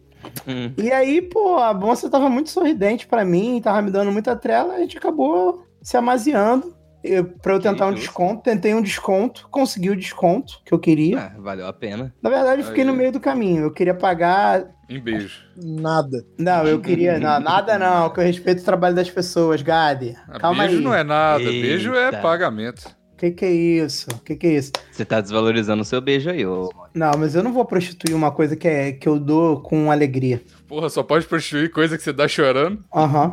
[0.46, 0.72] Hum.
[0.78, 4.74] E aí, pô, a moça tava muito sorridente pra mim, tava me dando muita trela,
[4.74, 6.74] a gente acabou se amaziando.
[7.02, 11.18] Eu, pra eu tentar um desconto, tentei um desconto, consegui o desconto que eu queria.
[11.18, 12.14] Ah, valeu a pena.
[12.22, 13.64] Na verdade, eu fiquei no meio do caminho.
[13.64, 14.64] Eu queria pagar.
[14.88, 15.42] Em beijo.
[15.56, 16.24] Nada.
[16.38, 17.18] Não, eu queria.
[17.18, 20.16] Não, nada não, que eu respeito o trabalho das pessoas, Gade.
[20.28, 20.84] Ah, Calma beijo aí.
[20.84, 21.44] não é nada.
[21.44, 22.18] Beijo é Eita.
[22.18, 22.94] pagamento.
[23.16, 24.08] Que que é isso?
[24.24, 24.72] Que que é isso?
[24.90, 26.70] Você tá desvalorizando o seu beijo aí, ô.
[26.92, 30.42] Não, mas eu não vou prostituir uma coisa que, é, que eu dou com alegria.
[30.66, 32.84] Porra, só pode prostituir coisa que você dá chorando.
[32.92, 33.32] Aham.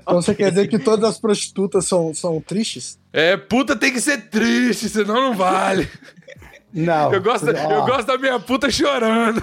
[0.00, 2.98] Então você quer dizer que todas as prostitutas são, são tristes?
[3.12, 5.88] É, puta tem que ser triste, senão não vale.
[6.72, 7.12] Não.
[7.12, 9.42] Eu gosto, eu gosto da minha puta chorando.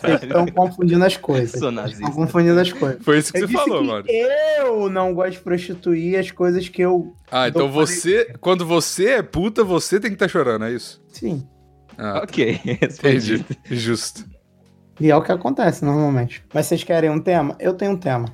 [0.00, 1.54] Vocês estão confundindo as coisas.
[1.54, 3.02] Estão confundindo as coisas.
[3.02, 4.04] Foi isso que Eu você disse falou, que mano.
[4.08, 7.14] eu não gosto de prostituir as coisas que eu.
[7.30, 8.34] Ah, então você.
[8.40, 11.00] Quando você é puta, você tem que estar chorando, é isso?
[11.08, 11.46] Sim.
[11.96, 13.44] Ah, Ok, entendi.
[13.70, 14.24] Justo.
[15.00, 16.44] E é o que acontece normalmente.
[16.52, 17.56] Mas vocês querem um tema?
[17.58, 18.26] Eu tenho um tema.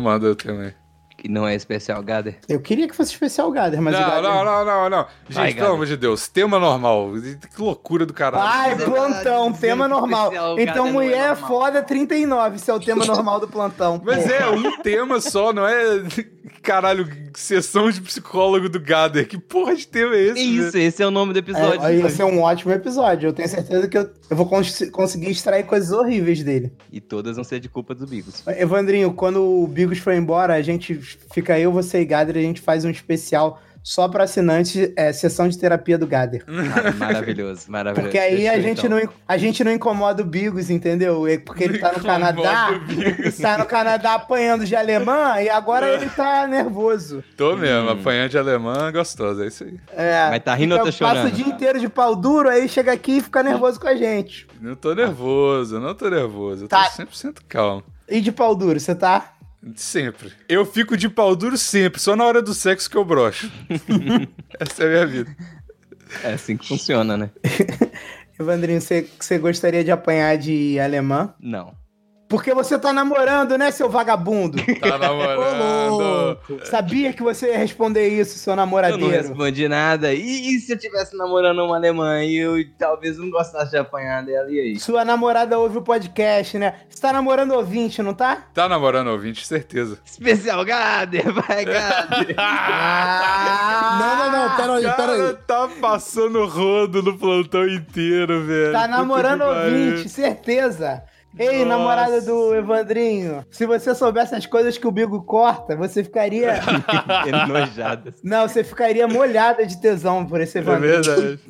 [0.00, 0.77] Manda eu também.
[1.20, 2.36] Que não é especial, Gader.
[2.48, 4.22] Eu queria que fosse especial Gader, mas o não, Gader...
[4.22, 5.06] não, não, não, não.
[5.28, 7.10] Gente, Vai, pelo amor de Deus, tema normal.
[7.54, 8.44] Que loucura do caralho.
[8.48, 10.30] Ai, Você plantão, tema normal.
[10.56, 11.48] Então, é mulher normal.
[11.48, 14.00] foda 39, esse é o tema normal do plantão.
[14.04, 14.32] Mas Pô.
[14.32, 16.04] é um tema só, não é.
[16.62, 19.26] Caralho, sessão de psicólogo do Gader.
[19.28, 20.40] Que porra de tema é esse?
[20.40, 21.82] Isso, esse é o nome do episódio.
[21.84, 23.28] É, esse é um ótimo episódio.
[23.28, 26.72] Eu tenho certeza que eu, eu vou cons- conseguir extrair coisas horríveis dele.
[26.92, 28.42] E todas vão ser de culpa dos Bigos.
[28.46, 30.98] Evandrinho, quando o Bigos for embora, a gente
[31.32, 35.48] fica eu, você e Gader, a gente faz um especial só pra assinantes, é, sessão
[35.48, 36.44] de terapia do Gader.
[36.46, 38.02] Mar- maravilhoso, maravilhoso.
[38.10, 38.98] Porque aí a gente, então.
[39.00, 41.26] não, a gente não incomoda o Bigos, entendeu?
[41.26, 42.68] É Porque ele tá no Canadá,
[43.40, 47.24] tá no Canadá apanhando de alemã e agora ele tá nervoso.
[47.34, 47.92] Tô mesmo, Hum.
[47.92, 49.80] apanhando de alemã gostosa, é isso aí.
[49.96, 51.36] É, Mas tá rindo ou tá fica- Passa o chorando?
[51.36, 54.46] dia inteiro de pau duro, aí chega aqui e fica nervoso com a gente.
[54.60, 56.64] Não tô nervoso, não tô nervoso.
[56.64, 56.90] Eu tô Tá.
[56.90, 57.82] 100% calmo.
[58.06, 59.32] E de pau duro, você tá?
[59.74, 60.32] Sempre.
[60.48, 63.50] Eu fico de pau duro sempre, só na hora do sexo que eu broxo.
[64.58, 65.36] Essa é a minha vida.
[66.22, 67.30] É assim que funciona, né?
[68.38, 71.34] Evandrinho, você, você gostaria de apanhar de alemã?
[71.40, 71.74] Não.
[72.28, 74.58] Porque você tá namorando, né, seu vagabundo?
[74.80, 76.38] Tá namorando.
[76.64, 79.08] Sabia que você ia responder isso, seu Eu não namoradeiro.
[79.08, 80.12] respondi nada.
[80.12, 84.24] E, e se eu tivesse namorando uma alemã e eu talvez não gostasse de apanhar
[84.24, 84.78] dela, e aí?
[84.78, 86.74] Sua namorada ouve o podcast, né?
[86.88, 88.44] Você tá namorando ouvinte, não tá?
[88.52, 89.98] Tá namorando ouvinte, certeza.
[90.04, 92.36] Especial Gader, vai Gader.
[92.90, 93.98] Ah!
[94.00, 95.34] Não, não, não, peraí, cara peraí.
[95.46, 98.72] tá passando rodo no plantão inteiro, velho.
[98.72, 101.02] Tá namorando ouvinte, certeza.
[101.38, 101.66] Ei, Nossa.
[101.66, 106.54] namorada do Evandrinho, se você soubesse as coisas que o Bigo corta, você ficaria.
[107.26, 108.14] Enojada.
[108.22, 111.02] Não, você ficaria molhada de tesão por esse É Evandrinho.
[111.02, 111.40] verdade.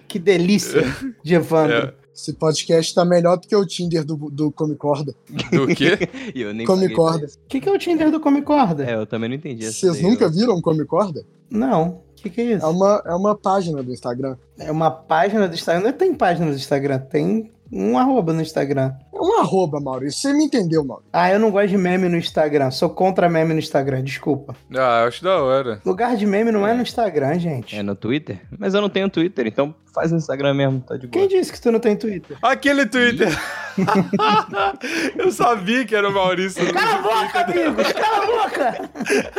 [0.08, 0.82] Que delícia
[1.22, 1.76] de Evandro.
[1.76, 1.94] É.
[2.14, 5.14] Esse podcast tá melhor do que o Tinder do, do Comicorda.
[5.52, 5.98] Do quê?
[6.34, 7.18] E eu nem Come paguei corda.
[7.18, 7.38] por isso.
[7.44, 8.84] O que, que é o Tinder do Come Corda?
[8.84, 9.70] É, eu também não entendi.
[9.70, 11.24] Vocês nunca eu- viram Comicorda?
[11.50, 11.88] Não.
[11.88, 12.66] O que, que é É isso?
[12.70, 14.36] uma, é uma página do Instagram.
[14.58, 15.84] É uma página do Instagram.
[15.84, 18.92] Não tem página do Instagram, tem um arroba no Instagram.
[19.12, 20.20] É um arroba, Maurício.
[20.20, 21.10] Você me entendeu, Maurício.
[21.12, 22.70] Ah, eu não gosto de meme no Instagram.
[22.70, 24.54] Sou contra meme no Instagram, desculpa.
[24.70, 25.80] Ah, eu acho da hora.
[25.84, 27.76] Lugar de meme não é no Instagram, gente.
[27.76, 28.40] É no Twitter?
[28.58, 31.12] Mas eu não tenho Twitter, então faz no Instagram mesmo, tá de boa.
[31.12, 32.36] Quem disse que tu não tem Twitter?
[32.42, 33.28] Aquele Twitter.
[35.16, 36.72] eu sabia que era o Maurício.
[36.72, 37.92] Cala a boca, amigos!
[37.92, 38.90] Cala a boca!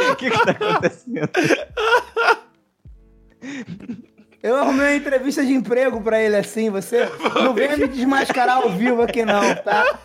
[0.12, 1.30] O que que tá acontecendo?
[4.42, 8.70] Eu arrumei uma entrevista de emprego pra ele assim, você não venha me desmascarar ao
[8.70, 10.00] vivo aqui não, tá?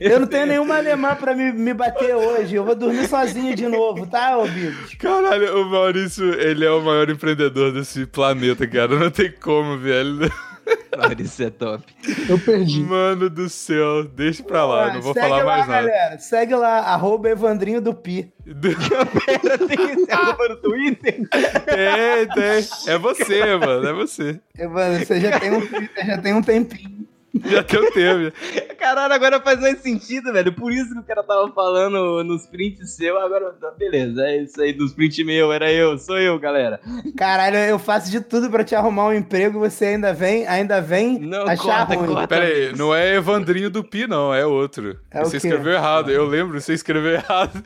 [0.00, 3.66] Eu não tenho nenhuma alemã pra me, me bater hoje, eu vou dormir sozinho de
[3.66, 4.94] novo, tá, ô Bigos?
[4.94, 8.98] Caralho, o Maurício, ele é o maior empreendedor desse planeta, cara.
[8.98, 10.30] Não tem como, velho.
[10.96, 11.84] Maurício é top.
[12.28, 12.80] Eu perdi.
[12.80, 15.88] Mano do céu, deixa pra lá, Ah, não vou falar lá, mais nada.
[15.88, 18.32] galera, segue lá, arroba Evandrinho do Pi.
[18.44, 21.28] Pera, tem esse arroba no Twitter?
[21.28, 22.92] Tem, tem.
[22.94, 24.40] É você, mano, é você.
[24.58, 27.06] Evandro, você já tem um Twitter, já tem um tempinho.
[27.46, 28.36] Já tem o tempo.
[28.78, 30.52] Caralho, agora faz mais sentido, velho.
[30.52, 34.22] Por isso que o cara tava falando nos prints seu, agora tá, beleza.
[34.26, 36.80] É isso aí, dos prints meu, era eu, sou eu, galera.
[37.16, 41.18] Caralho, eu faço de tudo pra te arrumar um emprego, você ainda vem, ainda vem
[41.18, 42.06] Não, achar corta, ruim.
[42.08, 42.28] corta.
[42.28, 44.98] Pera aí, não é Evandrinho do Pi, não, é outro.
[45.10, 45.46] É o você quê?
[45.48, 47.62] escreveu errado, eu lembro, você escreveu errado.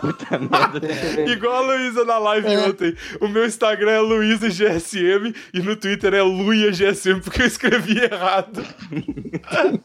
[0.00, 0.80] Puta merda.
[0.80, 1.28] Ver.
[1.28, 2.58] Igual a Luísa na live É.
[2.58, 2.94] ontem.
[3.20, 7.98] O meu Instagram é Luísa GSM e no Twitter é Luia GSM porque eu escrevi
[7.98, 8.64] errado.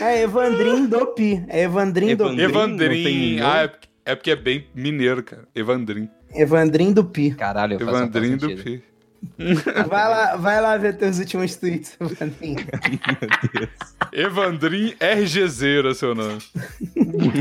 [0.00, 1.44] É Evandrinho do Pi.
[1.48, 2.40] É Evandrinho do Pi.
[2.40, 2.90] Evandrinho.
[2.90, 3.40] não tem Evandrin.
[3.40, 5.44] Ah, é porque- é porque é bem mineiro, cara.
[5.54, 6.08] Evandrin.
[6.34, 7.30] Evandrinho do Pi.
[7.32, 8.64] Caralho, eu Evandrin do sentido.
[8.64, 8.82] Pi.
[9.88, 12.58] Vai lá, vai lá ver teus últimos tweets, Evandrinho.
[14.12, 16.38] Evandrin RGZera, seu nome.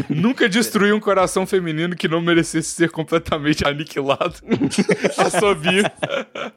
[0.09, 4.35] Nunca destruí um coração feminino que não merecesse ser completamente aniquilado.
[5.17, 5.83] A sua bio.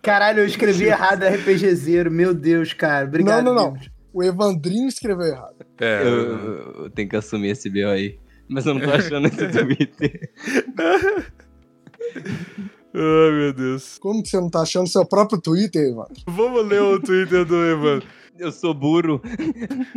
[0.02, 2.10] Caralho, eu escrevi errado RPGzeiro.
[2.10, 3.06] Meu Deus, cara.
[3.06, 3.44] Obrigado.
[3.44, 3.80] não, não, não.
[4.12, 5.64] O Evandrinho escreveu errado.
[5.80, 7.90] É, Eu, eu tenho que assumir esse B.O.
[7.90, 8.18] aí.
[8.48, 10.30] Mas eu não tô achando esse Twitter.
[12.94, 13.96] Ai, meu Deus.
[13.98, 16.12] Como que você não tá achando seu próprio Twitter, Evandro?
[16.26, 18.06] Vamos ler o Twitter do Evandro.
[18.38, 19.20] Eu sou burro.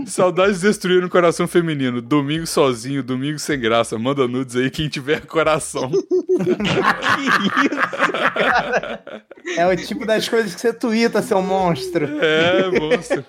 [0.05, 2.01] Saudades de destruir um coração feminino.
[2.01, 3.97] Domingo sozinho, domingo sem graça.
[3.97, 5.89] Manda nudes aí quem tiver coração.
[9.57, 12.05] É o tipo das coisas que você twitta, seu monstro.
[12.21, 13.25] É, monstro.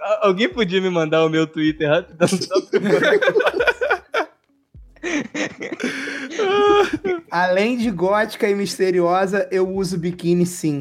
[0.00, 2.28] Al- Alguém podia me mandar o meu Twitter rapidão?
[2.28, 3.79] Só pra eu-
[7.30, 10.80] Além de gótica e misteriosa, eu uso biquíni sim.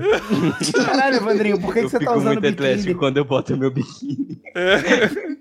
[0.85, 2.69] Caralho, Evandrinho, por que, que você tá usando muito biquíni?
[2.69, 4.39] atlético quando eu boto meu biquíni.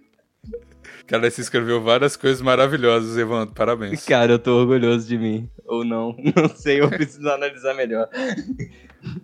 [1.08, 3.54] Cara, você escreveu várias coisas maravilhosas, Evandro.
[3.54, 4.04] Parabéns.
[4.04, 5.48] Cara, eu tô orgulhoso de mim.
[5.64, 6.14] Ou não.
[6.36, 8.06] Não sei, eu preciso analisar melhor.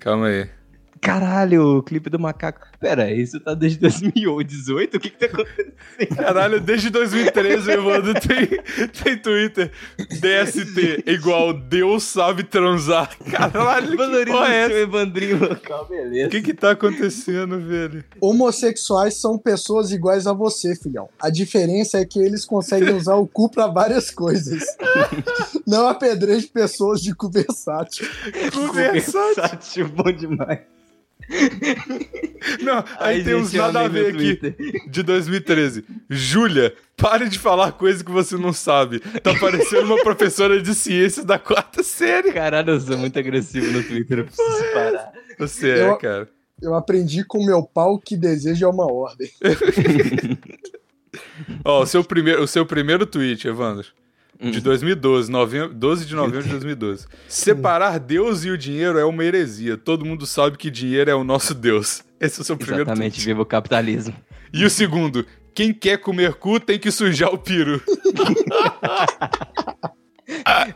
[0.01, 0.49] Calma aí.
[1.05, 2.67] Caralho, o clipe do macaco.
[2.81, 4.97] Pera, isso tá desde 2018?
[4.97, 6.17] O que que tá acontecendo?
[6.17, 8.47] Caralho, desde 2013 o Evandro tem,
[8.89, 9.71] tem Twitter.
[9.99, 13.15] DST igual Deus sabe transar.
[13.31, 14.75] Caralho, que porra é essa?
[14.75, 16.29] Evandrinho local, beleza.
[16.29, 18.03] O que que tá acontecendo, velho?
[18.19, 21.11] Homossexuais são pessoas iguais a você, filhão.
[21.21, 24.65] A diferença é que eles conseguem usar o cu pra várias coisas.
[25.67, 28.07] Não apedreje pessoas de cu versátil.
[28.55, 29.35] Conversar.
[29.35, 30.61] Versátil, bom demais.
[32.63, 34.37] Não, aí Ai, tem uns nada a ver aqui.
[34.37, 34.91] Twitter.
[34.91, 35.85] De 2013.
[36.11, 39.01] Júlia, pare de falar coisa que você não sabe.
[39.01, 42.33] Tá parecendo uma professora de ciências da quarta série.
[42.33, 45.13] Caralho, eu sou muito agressivo no Twitter, eu preciso parar.
[45.39, 46.29] Você é, Eu- cara.
[46.63, 49.29] Eu aprendi com meu pau que desejo é uma ordem.
[51.65, 53.87] Ó, o seu primeiro, o seu primeiro tweet, Evandro.
[54.41, 57.07] De 2012, novembro, 12 de novembro de 2012.
[57.29, 59.77] Separar Deus e o dinheiro é uma heresia.
[59.77, 62.03] Todo mundo sabe que dinheiro é o nosso Deus.
[62.21, 63.27] Esse é o seu primeiro Exatamente, tweet.
[63.27, 64.15] viva o capitalismo.
[64.53, 67.81] E o segundo, quem quer comer cu tem que sujar o piru.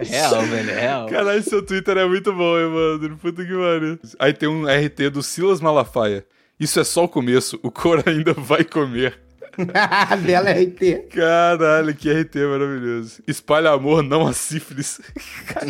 [0.01, 1.07] Real, velho, real.
[1.09, 3.17] Caralho, seu Twitter é muito bom, Evandro.
[3.17, 3.99] Puta que pariu.
[4.19, 6.25] Aí tem um RT do Silas Malafaia.
[6.61, 9.19] Isso é só o começo, o cor ainda vai comer.
[10.25, 11.09] Bela RT.
[11.11, 13.23] Caralho, que RT maravilhoso.
[13.27, 15.01] Espalha amor, não a sífilis.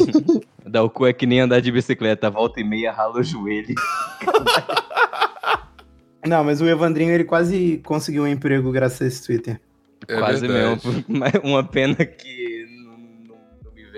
[0.67, 3.75] Dar o cu é que nem andar de bicicleta, volta e meia, rala o joelho.
[6.27, 9.61] Não, mas o Evandrinho, ele quase conseguiu um emprego graças a esse Twitter.
[10.07, 10.81] É Quase verdade.
[10.85, 11.05] mesmo.
[11.43, 12.48] Uma pena que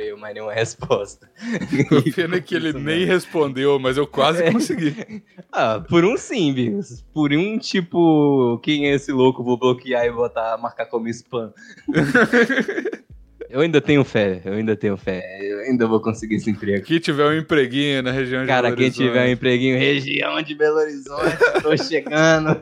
[0.01, 1.31] veio mais nenhuma resposta.
[1.37, 4.51] A pena é que ele Isso nem respondeu, mas eu quase É.
[4.51, 5.23] consegui.
[5.53, 7.05] Ah, por um sim, Bigos.
[7.13, 9.45] Por um tipo, quem é esse louco?
[9.45, 11.53] Vou bloquear e botar, marcar como spam.
[13.51, 15.23] eu ainda tenho fé, eu ainda tenho fé.
[15.43, 16.85] Eu ainda vou conseguir esse emprego.
[16.85, 19.07] Quem tiver um empreguinho na região de Cara, Belo quem Horizonte.
[19.07, 22.61] tiver um empreguinho região de Belo Horizonte, tô chegando.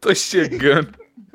[0.00, 0.88] Tô chegando.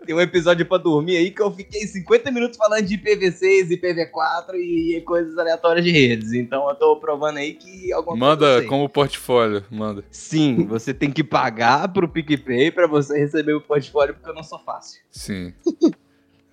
[0.06, 4.56] Tem um episódio pra dormir aí que eu fiquei 50 minutos falando de IPv6, IPv4
[4.56, 6.34] e coisas aleatórias de redes.
[6.34, 10.04] Então eu tô provando aí que alguma coisa eu Manda como portfólio, manda.
[10.12, 14.44] Sim, você tem que pagar pro PicPay pra você receber o portfólio, porque eu não
[14.44, 15.02] sou fácil.
[15.10, 15.54] Sim.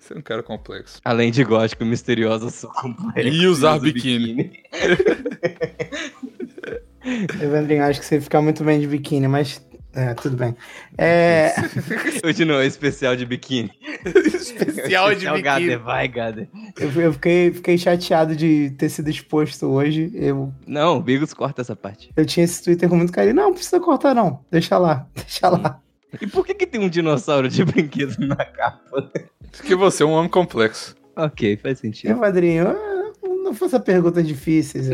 [0.03, 0.99] Você é um cara complexo.
[1.05, 3.29] Além de gótico misterioso, eu sou complexo.
[3.29, 4.51] E usar uso biquíni.
[7.41, 9.65] Evandrinho, acho que você fica muito bem de biquíni, mas.
[9.95, 10.55] É, tudo bem.
[10.97, 11.53] É.
[12.25, 13.71] Hoje não, é especial de biquíni.
[14.05, 15.75] Especial de Gader, biquíni.
[15.77, 16.49] vai, Gader.
[16.79, 20.11] Eu, eu fiquei, fiquei chateado de ter sido exposto hoje.
[20.15, 22.11] Eu, Não, o Bigos corta essa parte.
[22.15, 23.35] eu tinha esse Twitter com muito carinho.
[23.35, 24.43] Não, não precisa cortar, não.
[24.51, 25.79] Deixa lá, deixa lá.
[26.19, 29.11] E por que, que tem um dinossauro de brinquedo na capa?
[29.51, 30.95] Porque você é um homem complexo.
[31.15, 32.09] Ok, faz sentido.
[32.11, 33.11] Evandrinho, ah,
[33.43, 34.87] não faça perguntas difíceis.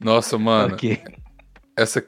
[0.00, 1.00] Nossa, mano, Ok.
[1.76, 2.04] essa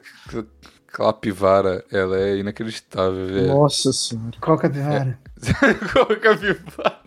[0.95, 3.47] capivara, ela é inacreditável, velho.
[3.47, 4.37] Nossa senhora.
[4.39, 5.19] Qual capivara?
[5.91, 6.99] Qual capivara?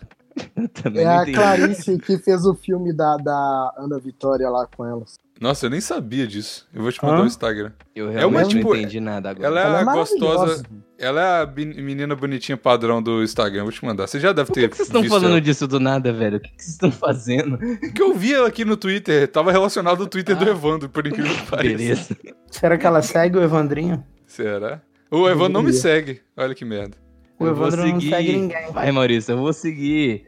[0.55, 1.33] Eu também É a entendi.
[1.33, 5.19] Clarice que fez o filme da, da Ana Vitória lá com elas.
[5.41, 6.69] Nossa, eu nem sabia disso.
[6.75, 7.71] Eu vou te mandar o Instagram.
[7.95, 9.47] Eu É realmente uma, tipo, não entendi nada agora.
[9.47, 10.63] Ela é, Ela é a gostosa.
[10.99, 13.63] Ela é a menina bonitinha padrão do Instagram.
[13.63, 14.09] Vou te mandar.
[14.09, 14.63] Você já deve Por ter.
[14.63, 15.41] que, que vocês estão falando ela.
[15.41, 16.39] disso do nada, velho?
[16.39, 17.57] O que, que vocês estão fazendo?
[17.57, 19.29] Porque eu vi ela aqui no Twitter.
[19.29, 21.77] Tava relacionado ao Twitter do Evandro, por incrível que pareça.
[21.77, 22.17] Beleza.
[22.51, 24.05] Será que ela segue o Evandrinho?
[24.27, 24.83] Será?
[25.09, 26.21] O Evandro não me segue.
[26.37, 26.97] Olha que merda.
[27.39, 28.73] O Eu Evandro não segue ninguém.
[28.73, 30.25] Vai, Maurício, eu vou seguir.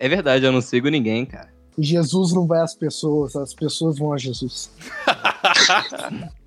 [0.00, 1.49] É verdade, eu não sigo ninguém, cara.
[1.82, 4.70] Jesus não vai às pessoas, as pessoas vão a Jesus.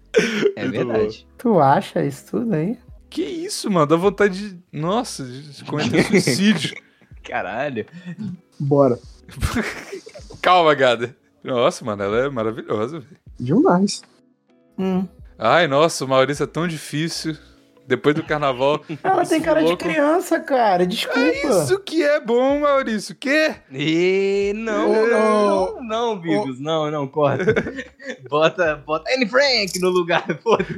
[0.55, 1.27] É verdade.
[1.39, 2.77] Tu acha isso tudo aí?
[3.09, 3.87] Que isso, mano?
[3.87, 4.63] Dá vontade de.
[4.71, 6.75] Nossa, de cometer suicídio.
[7.23, 7.85] Caralho.
[8.59, 8.99] Bora.
[10.41, 11.15] Calma, Gada.
[11.43, 13.17] Nossa, mano, ela é maravilhosa, velho.
[13.39, 14.01] Demais.
[14.77, 15.07] Hum.
[15.37, 17.35] Ai, nossa, o Maurício é tão difícil.
[17.85, 18.81] Depois do carnaval.
[19.03, 20.85] Ela tem cara de louco- criança, cara.
[20.87, 21.19] Desculpa.
[21.19, 23.13] Isso que é bom, Maurício.
[23.15, 23.55] Quê?
[23.71, 27.53] E não, Ô, não, não, não, Bigos, não, não, corta.
[28.29, 30.73] Bota, bota Anne Frank no lugar, foda-se.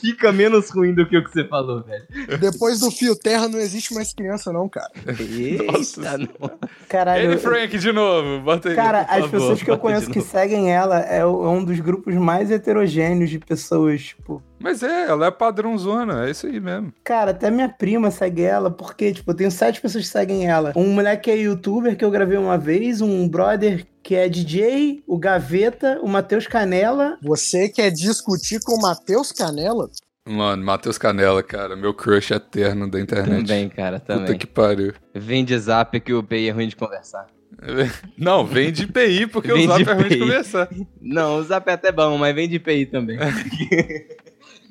[0.00, 2.04] Fica menos ruim do que o que você falou, velho.
[2.38, 4.90] Depois do fio terra não existe mais criança, não, cara.
[5.06, 6.50] Eita, não.
[6.88, 7.30] Caralho.
[7.30, 8.40] Anne Frank de novo.
[8.40, 8.74] Bota aí.
[8.74, 11.62] Cara, por as favor, pessoas que eu conheço de que seguem ela é é um
[11.64, 14.42] dos grupos mais heterogêneos de pessoas, tipo.
[14.62, 16.26] Mas é, ela é padrãozona.
[16.26, 16.92] É isso aí mesmo.
[17.04, 20.72] Cara, até minha prima segue ela, porque, tipo, eu tenho sete pessoas que seguem ela.
[20.76, 25.02] Um moleque que é youtuber que eu gravei uma vez, um brother que é DJ,
[25.06, 27.18] o Gaveta, o Matheus Canela.
[27.22, 29.88] Você quer discutir com o Matheus Canela?
[30.26, 31.74] Mano, Matheus Canela, cara.
[31.76, 33.46] Meu crush eterno da internet.
[33.46, 34.38] Também, cara, Puta também.
[34.38, 34.92] que pariu.
[35.14, 37.26] Vem de zap que o PI é ruim de conversar.
[38.16, 40.68] Não, vem de IPI, porque Vem o Zap é ruim de conversar.
[41.00, 43.18] Não, o zap é até bom, mas vem de PI também.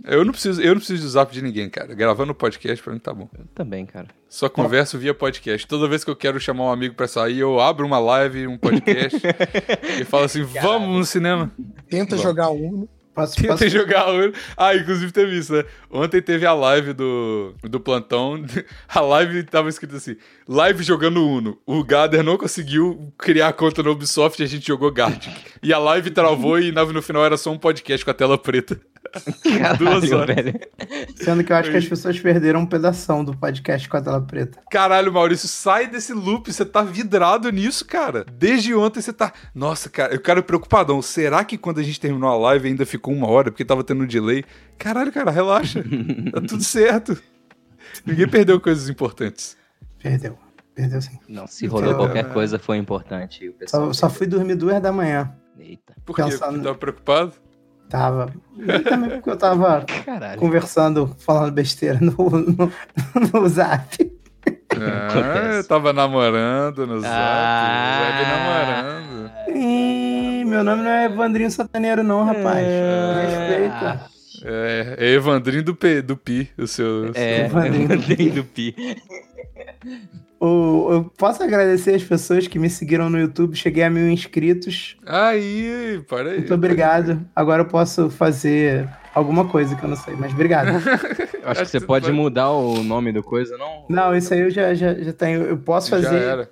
[0.04, 1.94] Eu não preciso, eu não preciso do Zap de ninguém, cara.
[1.94, 3.30] Gravando o podcast pra mim tá bom.
[3.38, 4.08] Eu também, cara.
[4.28, 5.68] Só converso via podcast.
[5.68, 8.58] Toda vez que eu quero chamar um amigo pra sair, eu abro uma live, um
[8.58, 9.20] podcast
[10.00, 11.52] e falo assim: vamos no cinema.
[11.90, 12.22] Tenta Bom.
[12.22, 12.90] jogar Uno.
[13.14, 13.70] Posso, Tenta posso...
[13.70, 14.34] jogar Uno.
[14.56, 15.66] Ah, inclusive teve isso, né?
[15.92, 18.44] Ontem teve a live do, do plantão.
[18.88, 20.16] A live tava escrito assim:
[20.48, 21.60] live jogando Uno.
[21.66, 25.34] O Gader não conseguiu criar a conta no Ubisoft e a gente jogou Gartic.
[25.62, 28.80] E a live travou e no final era só um podcast com a tela preta.
[29.78, 30.36] Duas Caralho, horas.
[30.36, 30.60] velho.
[31.16, 34.22] Sendo que eu acho que as pessoas perderam um pedação do podcast com a tela
[34.22, 34.60] preta.
[34.72, 36.52] Caralho, Maurício, sai desse loop.
[36.52, 38.26] Você tá vidrado nisso, cara.
[38.32, 39.34] Desde ontem você tá.
[39.54, 41.02] Nossa, cara, eu quero preocupadão.
[41.02, 43.52] Será que quando a gente terminou a live ainda ficou uma hora?
[43.52, 44.44] Porque tava tendo um delay?
[44.78, 45.84] Caralho, cara, relaxa.
[46.32, 47.18] tá tudo certo.
[48.06, 49.58] Ninguém perdeu coisas importantes.
[50.02, 50.38] Perdeu.
[50.74, 51.20] Perdeu sim.
[51.28, 52.30] Não, se rolou Então, qualquer é.
[52.30, 53.50] coisa foi importante.
[53.50, 55.34] O pessoal Só, só fui dormir duas da manhã.
[55.60, 55.94] Eita.
[56.06, 56.24] Por quê?
[56.24, 57.34] Pensando- Porque tava preocupado?
[57.92, 58.34] Tava.
[58.58, 60.40] E também porque eu tava Caralho.
[60.40, 62.72] conversando, falando besteira no, no,
[63.34, 64.12] no zap.
[64.74, 65.58] Ah, Acontece.
[65.58, 67.14] eu tava namorando no zap.
[67.14, 68.00] Ah.
[68.06, 69.32] Web namorando.
[69.58, 72.66] Ih, meu nome não é Evandrinho Sataneiro, não, rapaz.
[73.28, 74.06] Respeita.
[74.44, 77.12] É, é Evandrinho do, P, do Pi, o seu.
[77.14, 78.74] É, Evandrinho do Evandrinho do Pi.
[80.44, 83.56] O- eu posso agradecer as pessoas que me seguiram no YouTube.
[83.56, 84.98] Cheguei a mil inscritos.
[85.06, 86.38] Aí, para aí.
[86.40, 87.22] Muito obrigado.
[87.36, 90.70] Agora eu posso fazer alguma coisa que eu não sei, mas obrigado.
[90.78, 90.90] Acho
[91.46, 93.86] Acho que você pode mudar o nome do coisa, não?
[93.88, 95.44] não, isso aí eu já, já, já tenho.
[95.44, 96.50] Eu posso fazer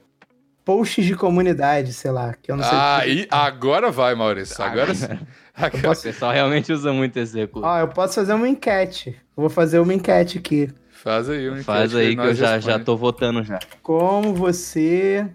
[0.64, 2.78] posts de comunidade, sei lá, que eu não sei.
[2.78, 4.64] Ah, e agora vai, Maurício.
[4.64, 5.08] Agora sim.
[5.58, 7.68] Agora- O pessoal realmente usa muito esse recurso.
[7.68, 9.10] Ó, eu posso fazer uma enquete.
[9.36, 10.70] Eu vou fazer uma enquete aqui.
[11.04, 12.66] Faz aí, um Faz aí que eu já, responde.
[12.78, 13.60] já tô votando já.
[13.82, 15.26] Como você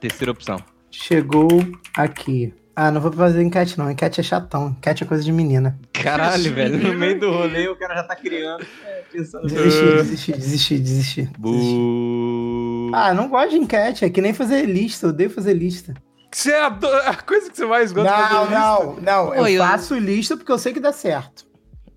[0.00, 0.58] Terceira opção.
[0.90, 1.48] chegou
[1.96, 2.52] aqui?
[2.74, 3.90] Ah, não vou fazer enquete não.
[3.90, 4.70] Enquete é chatão.
[4.78, 5.78] Enquete é coisa de menina.
[5.92, 6.78] Caralho, velho.
[6.78, 8.64] No meio do rolê o cara já tá criando.
[8.84, 9.46] É, pensando.
[9.46, 11.22] Desisti, desisti, desisti, desisti.
[11.22, 11.38] desisti.
[11.38, 12.90] Bu...
[12.94, 14.04] Ah, não gosto de enquete.
[14.04, 15.06] É que nem fazer lista.
[15.06, 15.94] Eu odeio fazer lista.
[16.30, 19.26] Você é a, do- a coisa que você mais gosta de Não, fazer não, não.
[19.28, 21.44] Pô, Eu eu- faço lista porque eu sei que dá certo.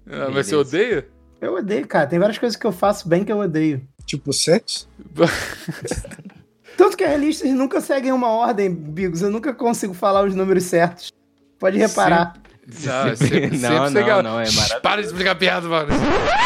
[0.09, 1.07] Ah, mas você odeia?
[1.41, 2.07] Eu odeio, cara.
[2.07, 3.81] Tem várias coisas que eu faço bem que eu odeio.
[4.05, 4.87] Tipo sexo?
[6.77, 9.21] Tanto que as listas nunca seguem uma ordem, Bigos.
[9.21, 11.11] Eu nunca consigo falar os números certos.
[11.59, 12.33] Pode reparar.
[12.83, 14.81] Não, é sempre, Não, sempre não, não, é maravilhoso.
[14.81, 16.01] Para de explicar piada, Maurício.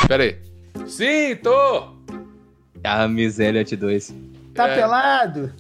[0.08, 0.38] Pera aí.
[0.88, 1.94] Sim, tô!
[2.84, 4.16] A Miss Elliot 2.
[4.54, 4.76] Tá É.
[4.76, 5.54] pelado?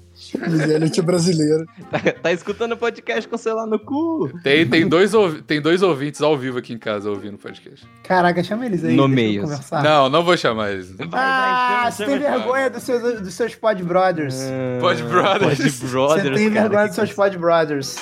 [0.73, 1.65] Elite brasileiro.
[1.89, 4.29] Tá, tá escutando o podcast com o celular no cu?
[4.43, 5.11] Tem, tem, dois,
[5.47, 7.87] tem dois ouvintes ao vivo aqui em casa ouvindo o podcast.
[8.03, 8.95] Caraca, chama eles aí.
[8.95, 9.41] No meio.
[9.41, 9.81] conversar.
[9.81, 10.93] Não, não vou chamar eles.
[11.11, 14.35] Ah, você tem vergonha dos seus, dos seus pod brothers.
[14.79, 15.57] Pod Brothers.
[15.57, 16.23] Pod Brothers.
[16.23, 17.95] Você tem cara, vergonha dos seus pod brothers.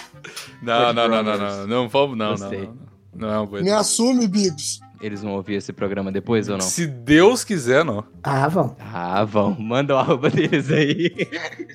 [0.61, 1.67] Não, não, não, não, não.
[1.67, 2.87] Não vamos, não, não, não.
[3.15, 4.79] Não é uma boa Me assume, Bigos.
[4.99, 6.61] Eles vão ouvir esse programa depois ou não?
[6.61, 8.03] Se Deus quiser, não.
[8.23, 8.75] Ah, vão.
[8.79, 9.55] Ah, vão.
[9.59, 11.13] Manda o arroba deles aí.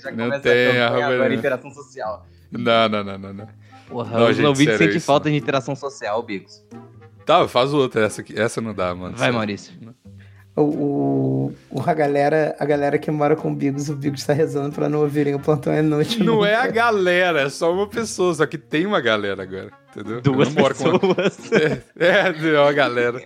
[0.03, 1.35] Já Não começa tem a arroba agora, não.
[1.37, 2.27] interação social.
[2.51, 3.49] Não, não, não, não, não.
[3.89, 6.65] Porra, Não, os gente, ouvintes sentem isso falta de interação social, Bigos.
[7.25, 8.05] Tá, faz outra.
[8.05, 9.17] Essa, aqui, essa não dá, mano.
[9.17, 9.31] Vai.
[9.31, 9.73] Maurício.
[10.55, 14.75] O, o, a, galera, a galera que mora com o Bigos, o Bigos tá rezando
[14.75, 16.25] pra não ouvirem o plantão é inútil.
[16.25, 18.35] Não é a galera, é só uma pessoa.
[18.35, 20.21] Só que tem uma galera agora, entendeu?
[20.21, 21.01] Duas pessoas.
[21.99, 23.23] É, é uma galera.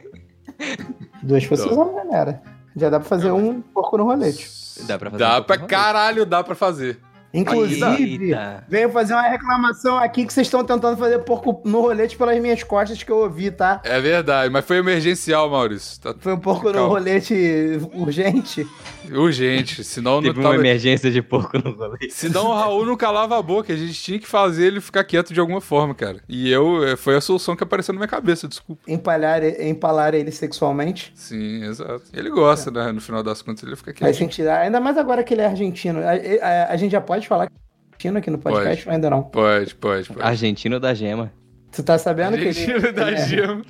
[1.22, 2.42] Duas pessoas é uma galera.
[2.76, 4.50] Já dá pra fazer um porco no rolete.
[4.86, 7.00] Dá pra fazer Dá um pra caralho, dá pra fazer.
[7.40, 8.64] Inclusive, Eita.
[8.68, 12.62] venho fazer uma reclamação aqui que vocês estão tentando fazer porco no rolete pelas minhas
[12.62, 13.80] costas que eu ouvi, tá?
[13.84, 16.00] É verdade, mas foi emergencial, Maurício.
[16.00, 16.88] Tá Foi um porco no Calma.
[16.88, 18.66] rolete urgente.
[19.12, 20.56] urgente, senão não Teve uma tava...
[20.56, 22.08] emergência de porco no rolê.
[22.10, 25.32] Senão o Raul não calava a boca, a gente tinha que fazer ele ficar quieto
[25.32, 26.18] de alguma forma, cara.
[26.28, 28.82] E eu, eh, foi a solução que apareceu na minha cabeça, desculpa.
[28.88, 31.12] Empalhar, empalar ele sexualmente.
[31.14, 32.02] Sim, exato.
[32.12, 32.92] Ele gosta, né?
[32.92, 34.16] No final das contas ele fica Faz quieto.
[34.30, 34.48] sentido.
[34.48, 36.00] Ainda mais agora que ele é argentino.
[36.00, 36.12] A,
[36.46, 38.88] a- a gente já pode falar que é argentino aqui no podcast Pode.
[38.88, 39.22] ou ainda não?
[39.22, 40.22] Pode, pode, pode.
[40.22, 41.32] Argentino da gema.
[41.72, 42.92] Tu tá sabendo que Argentino ele...
[42.92, 43.62] da é, gema.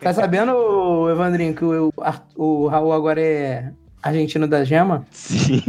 [0.00, 5.04] Tá sabendo, Evandrinho, que o, Ar- o Raul agora é argentino da gema?
[5.10, 5.62] Sim,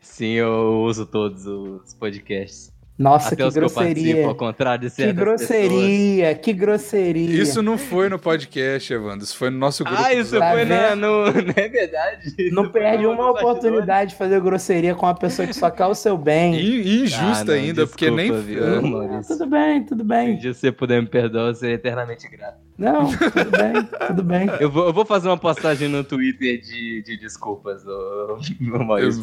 [0.00, 2.72] sim, eu uso todos os podcasts.
[2.98, 4.26] Nossa, Até que que grosseria.
[4.26, 5.38] ao contrário de Que certas pessoas.
[5.38, 7.42] grosseria, que grosseria.
[7.42, 9.22] Isso não foi no podcast, Evandro.
[9.24, 10.00] Isso foi no nosso grupo.
[10.02, 11.24] Ah, isso Tá foi na, no...
[11.30, 12.50] Não é verdade?
[12.52, 13.58] Não perde no uma bastidores.
[13.58, 16.54] oportunidade de fazer grosseria com uma pessoa que só quer o seu bem.
[16.54, 18.32] In- Injusta Ah, não, ainda, porque nem.
[18.32, 20.36] desculpa, viu, Ah, tudo bem, tudo Se um bem.
[20.38, 22.65] dia você puder me perdoar, eu serei eternamente grato.
[22.78, 24.48] Não, tudo bem, tudo bem.
[24.60, 28.38] Eu vou, eu vou fazer uma postagem no Twitter de, de desculpas, ô,
[28.74, 29.22] ô Maurício.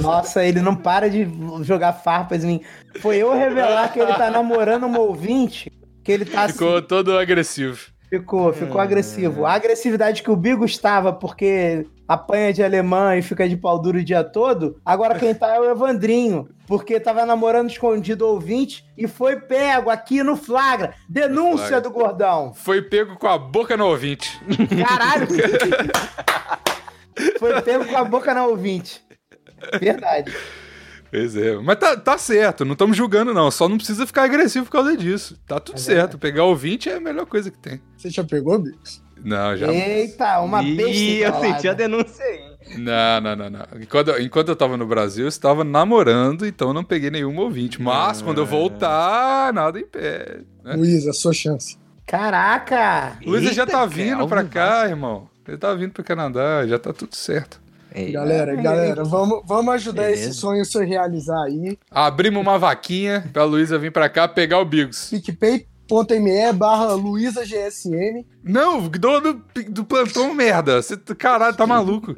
[0.00, 1.26] Nossa, ele não para de
[1.62, 2.60] jogar farpas em mim.
[3.00, 5.72] Foi eu revelar que ele tá namorando uma ouvinte,
[6.04, 6.86] que ele tá Ficou assim.
[6.86, 7.90] todo agressivo.
[8.08, 9.44] Ficou, ficou agressivo.
[9.44, 13.98] A agressividade que o Bigo estava, porque apanha de alemã e fica de pau duro
[13.98, 18.84] o dia todo, agora quem tá é o Evandrinho, porque tava namorando escondido o ouvinte
[18.96, 20.94] e foi pego aqui no flagra.
[21.08, 21.80] Denúncia flagra.
[21.82, 22.54] do gordão.
[22.54, 24.40] Foi pego com a boca no ouvinte.
[24.86, 25.28] Caralho!
[27.38, 29.02] Foi pego com a boca na ouvinte.
[29.80, 30.32] Verdade.
[31.10, 31.56] Pois é.
[31.56, 33.50] Mas tá, tá certo, não estamos julgando, não.
[33.50, 35.36] Só não precisa ficar agressivo por causa disso.
[35.46, 36.18] Tá tudo É certo.
[36.18, 37.80] Pegar ouvinte é a melhor coisa que tem.
[37.96, 39.02] Você já pegou, Bigos?
[39.24, 39.72] Não, já.
[39.72, 40.82] Eita, uma besta.
[40.90, 42.48] Ih, eu senti a denúncia aí.
[42.76, 43.66] Não, não, não, não.
[43.80, 47.80] Enquanto, enquanto eu tava no Brasil, eu estava namorando, então não peguei nenhum ouvinte.
[47.80, 50.46] Mas quando eu voltar, nada impede.
[50.64, 50.74] né?
[50.76, 51.78] Luiz, a sua chance.
[52.06, 53.18] Caraca!
[53.24, 55.28] Luísa já tá vindo ao pra cá, irmão.
[55.46, 57.60] Ele tá vindo pro Canadá, já tá tudo certo.
[57.94, 60.28] Ei, Galera, galera, vamos, vamos ajudar Beleza.
[60.28, 61.78] esse sonho a se realizar aí.
[61.90, 65.10] Abrimos uma vaquinha pra Luísa vir pra cá pegar o Bigos.
[65.88, 68.24] PicPay.me barra LuísaGSM.
[68.44, 70.80] Não, do, do, do plantão merda.
[70.82, 72.14] Você, caralho, tá maluco.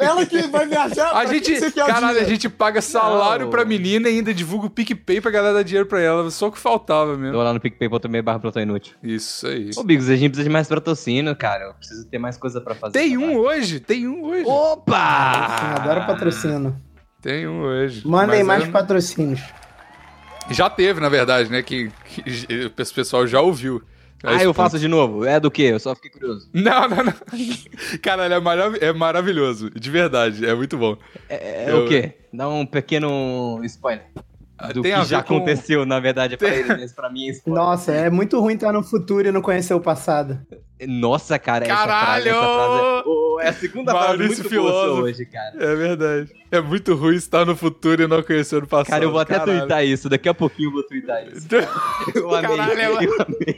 [0.00, 1.12] Ela que vai viajar.
[1.12, 3.50] A gente, caralho, a gente paga salário Não.
[3.50, 6.28] pra menina e ainda divulga o PicPay pra galera dar dinheiro pra ela.
[6.30, 7.34] Só o que faltava mesmo.
[7.36, 8.96] Tô lá no picpay.me barra plantão inútil.
[9.02, 9.70] Isso aí.
[9.76, 11.66] Ô, Bigos, a gente precisa de mais patrocínio, cara.
[11.66, 12.92] Eu preciso ter mais coisa pra fazer.
[12.98, 14.44] Tem um hoje, tem um hoje.
[14.44, 15.56] Opa!
[15.58, 16.76] Sim, adoro patrocínio.
[17.22, 18.06] Tem um hoje.
[18.06, 19.40] Mandem mais eu- patrocínios.
[20.50, 21.62] Já teve, na verdade, né?
[21.62, 23.82] Que, que o pessoal já ouviu.
[24.22, 24.56] Ah, esse eu ponto.
[24.64, 25.24] faço de novo.
[25.24, 25.62] É do quê?
[25.62, 26.48] Eu só fiquei curioso.
[26.52, 27.14] Não, não, não.
[28.02, 29.70] Caralho, é, marav é maravilhoso.
[29.70, 30.96] De verdade, é muito bom.
[31.28, 32.14] É, é Eu- o quê?
[32.32, 34.04] Dá um pequeno spoiler.
[34.74, 37.62] Do Tem que já com- aconteceu, na verdade, pra ele, mas pra mim é spoiler.
[37.64, 40.38] Nossa, é muito ruim estar no futuro e não conhecer o passado.
[40.86, 42.28] Nossa, cara, Caralho!
[42.28, 43.08] essa frase, essa frase
[43.40, 43.44] é...
[43.44, 44.94] É a segunda frase Maurício muito Filósofo.
[44.96, 45.54] sua hoje, cara.
[45.58, 46.32] É verdade.
[46.50, 48.90] É muito ruim estar no futuro e não conhecer o passado.
[48.90, 49.58] Cara, eu vou até Caralho.
[49.60, 50.08] twittar isso.
[50.08, 51.46] Daqui a pouquinho eu vou twittar isso.
[52.14, 52.56] Eu amei.
[52.56, 53.56] Caralho, eu, eu- amei.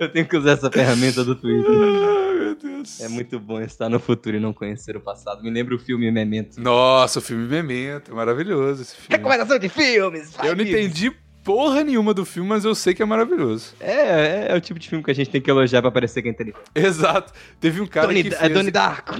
[0.00, 1.70] Eu tenho que usar essa ferramenta do Twitter.
[1.70, 3.00] Meu Deus.
[3.00, 5.42] É muito bom estar no futuro e não conhecer o passado.
[5.42, 6.60] Me lembra o filme Memento.
[6.60, 8.14] Nossa, o filme Memento.
[8.14, 9.16] Maravilhoso esse filme.
[9.16, 10.32] Recomendação de filmes!
[10.36, 10.80] vai, Eu não Vitor.
[10.80, 11.12] entendi
[11.44, 13.74] porra nenhuma do filme, mas eu sei que é maravilhoso.
[13.80, 16.28] É, é, o tipo de filme que a gente tem que elogiar pra parecer que
[16.28, 16.60] é inteligente.
[16.74, 17.32] Exato.
[17.60, 18.52] Teve um cara que É fez...
[18.52, 19.14] Donnie Darko.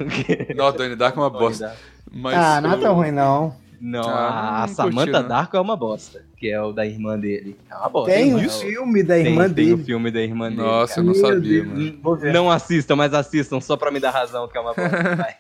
[0.55, 1.67] Não, Donnie Darko é uma bosta.
[1.69, 1.81] Darko.
[2.15, 3.55] Mas ah, não é tão o- ruim, não.
[3.85, 5.29] Não, Ah, a Samantha curti, não.
[5.29, 6.25] Darko é uma bosta.
[6.37, 7.57] Que é o da irmã dele.
[7.69, 8.13] É uma bosta.
[8.13, 9.85] Tem É um o- filme da tem, irmã tem o dele.
[9.85, 10.63] filme da irmã dele.
[10.63, 11.67] Nossa, eu não sabia, Deus.
[11.67, 11.99] mano.
[12.01, 12.33] Vou ver.
[12.33, 14.83] Não assistam, mas assistam só pra me dar razão que é uma bosta.
[15.17, 15.35] Vai.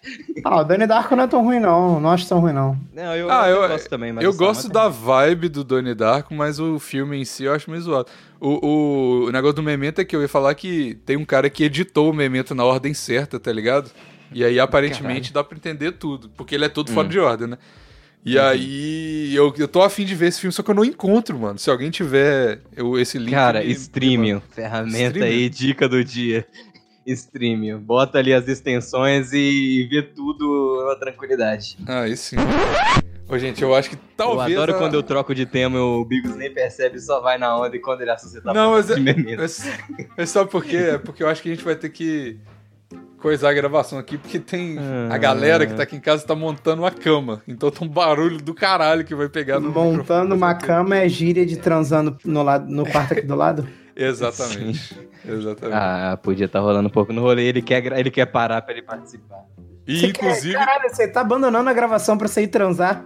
[0.45, 2.01] Ah, o Donnie Darko não é tão ruim, não.
[2.01, 2.76] Não acho tão ruim, não.
[2.93, 5.62] Não, eu, Ah, eu eu- gosto também, mas eu o gosto Samantha- da vibe do
[5.62, 8.09] Donnie Darko, mas o filme em si eu acho meio zoado.
[8.40, 11.49] O, o, o negócio do Memento é que eu ia falar que tem um cara
[11.49, 13.88] que editou o Memento na ordem certa, tá ligado?
[14.34, 16.95] E aí aparentemente dá pra entender tudo, porque ele é todo Hum.
[16.95, 17.59] fora de ordem, né?
[18.25, 18.45] E Uhum.
[18.45, 21.59] aí eu, eu tô afim de ver esse filme, só que eu não encontro, mano.
[21.59, 23.31] Se alguém tiver eu, esse link.
[23.33, 24.47] Cara, me- me Streamio, manda.
[24.55, 25.25] ferramenta Streamio?
[25.25, 26.47] aí, dica do dia.
[27.05, 31.77] Streamio, bota ali as extensões e vê tudo na tranquilidade.
[31.87, 32.37] Ah, aí sim.
[33.29, 34.51] Ô, gente, eu acho que talvez.
[34.53, 37.57] eu adoro a- quando eu troco de tema, o Bigos nem percebe, só vai na
[37.59, 39.39] onda e quando ele assusta tá Não, mas é, memento.
[39.41, 39.66] mas,
[40.16, 40.77] mas sabe por quê?
[40.77, 42.39] É porque eu acho que a gente vai ter que
[43.23, 44.77] coisar a gravação aqui, porque tem
[45.09, 47.41] a galera que tá aqui em casa tá montando uma cama.
[47.47, 51.47] Então tá um barulho do caralho que vai pegar no Montando uma cama é gíria
[51.47, 53.66] de transando no, lado, no quarto aqui do lado?
[53.95, 54.99] Exatamente.
[55.25, 55.77] Exatamente.
[55.77, 58.83] Ah, podia estar rolando um pouco no rolê, ele quer, ele quer parar pra ele
[58.83, 59.45] participar.
[59.87, 60.57] e Você inclusive.
[60.57, 63.05] Quer, caralho, você tá abandonando a gravação pra você ir transar?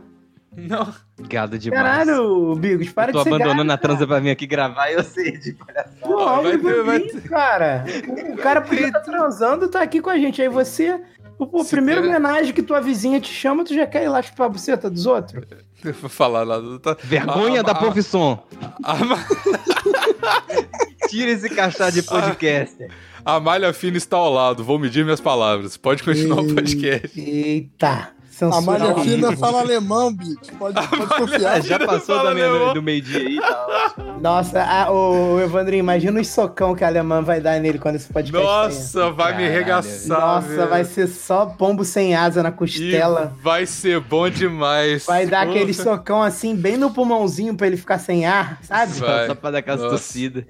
[0.57, 0.93] Não.
[1.29, 1.83] Gado demais.
[1.83, 4.91] Caralho, Bigos, para eu tô de ser abandonando gato, a transa pra vir aqui gravar
[4.91, 5.97] e eu sei de palhaçada.
[6.01, 7.85] Pô, Vai vai vai ter- cara.
[8.33, 10.41] O cara podia estar transando, tá aqui com a gente.
[10.41, 10.99] Aí você,
[11.39, 14.09] o pô, Se primeira quer- homenagem que tua vizinha te chama, tu já quer ir
[14.09, 15.45] lá chupar a buceta dos outros?
[15.85, 16.59] Eu vou falar lá.
[16.59, 16.97] do- Tá...
[17.05, 18.43] Vergonha A- da a- profissão.
[18.83, 18.97] A, a,
[21.09, 22.91] Tira esse cachá de podcaster.
[23.25, 24.65] a malha fina está ao lado.
[24.65, 25.77] Vou medir minhas palavras.
[25.77, 27.21] Pode continuar o podcast.
[27.21, 28.11] Eita.
[28.37, 30.37] A Censura malha ao fina fala alemão, bicho.
[30.59, 31.63] Pode, pode confiar.
[31.63, 33.95] Já passou da meia- do meio-dia aí, tá.
[34.21, 38.13] Nossa, ah, ô, Evandrinho, imagina os socão que a alemã vai dar nele quando esse
[38.13, 38.47] podcast.
[38.47, 39.53] Nossa, vai me Caralho.
[39.55, 40.21] regaçar.
[40.21, 40.69] Nossa, velho.
[40.69, 43.33] vai ser só pombo sem asa na E costela.
[43.43, 45.07] vai ser bom demais.
[45.07, 45.57] Vai dar Porra.
[45.57, 48.93] aquele socão assim, bem no pulmãozinho pra ele ficar sem ar, sabe?
[48.95, 49.27] Vai.
[49.29, 49.91] Só pra dar aquela Nossa.
[49.97, 50.45] tossida.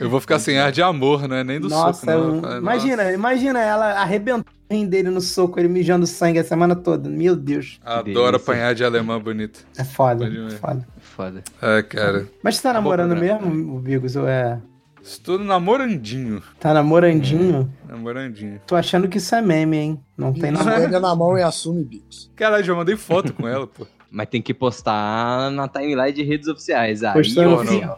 [0.00, 1.44] Eu vou ficar sem ar de amor, né?
[1.44, 2.32] Nem do Nossa, soco, não.
[2.36, 2.56] um- Nossa.
[2.58, 4.44] imagina, imagina ela arrebentando
[4.88, 7.08] dele no soco, ele mijando sangue a semana toda.
[7.08, 9.60] Meu Deus, Adoro apanhar de alemã bonita.
[9.78, 10.88] é foda, é foda.
[11.00, 11.44] Foda.
[11.62, 12.26] É, cara.
[12.42, 13.46] Mas você tá namorando programa.
[13.46, 14.58] mesmo, o Bigos, ou é...
[15.00, 16.42] Estou namorandinho.
[16.58, 17.70] Tá namorandinho?
[17.86, 18.58] Namorandinho.
[18.66, 20.00] Tô achando que isso é meme, hein?
[20.16, 20.80] Não tem nada.
[20.80, 22.30] Pega na mão e assume, bicho.
[22.34, 23.86] Caralho, já mandei foto com ela, pô.
[24.10, 27.02] Mas tem que postar na timeline de redes oficiais.
[27.04, 27.96] Aí, Postando ó, no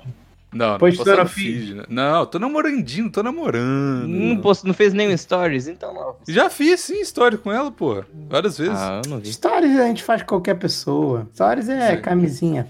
[0.57, 0.67] não.
[0.67, 1.85] Não, não Postou no feed, né?
[1.89, 4.09] Não, tô namorandinho, tô namorando.
[4.09, 6.17] Não, post, não fez nenhum stories, então não.
[6.29, 8.03] Já fiz, sim, história com ela, pô.
[8.29, 8.75] Várias vezes.
[8.77, 9.33] Ah, eu não vi.
[9.33, 11.29] Stories a gente faz com qualquer pessoa.
[11.35, 12.03] Stories é Sim.
[12.03, 12.69] camisinha.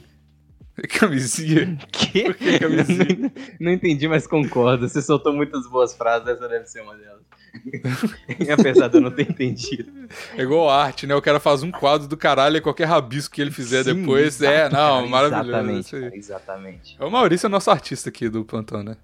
[0.98, 1.78] Camisinha.
[1.90, 2.24] Que?
[2.24, 3.06] Por que camisinha?
[3.18, 3.30] não,
[3.60, 4.86] não entendi, mas concordo.
[4.86, 7.22] Você soltou muitas boas frases, essa deve ser uma delas.
[8.52, 9.90] Apesar de eu não ter entendido.
[10.36, 11.14] É igual arte, né?
[11.14, 14.40] O cara faz um quadro do caralho e qualquer rabisco que ele fizer Sim, depois.
[14.42, 15.50] é, não, cara, maravilhoso.
[15.50, 16.96] Exatamente, exatamente.
[17.00, 18.96] É o Maurício, é nosso artista aqui do plantão, né?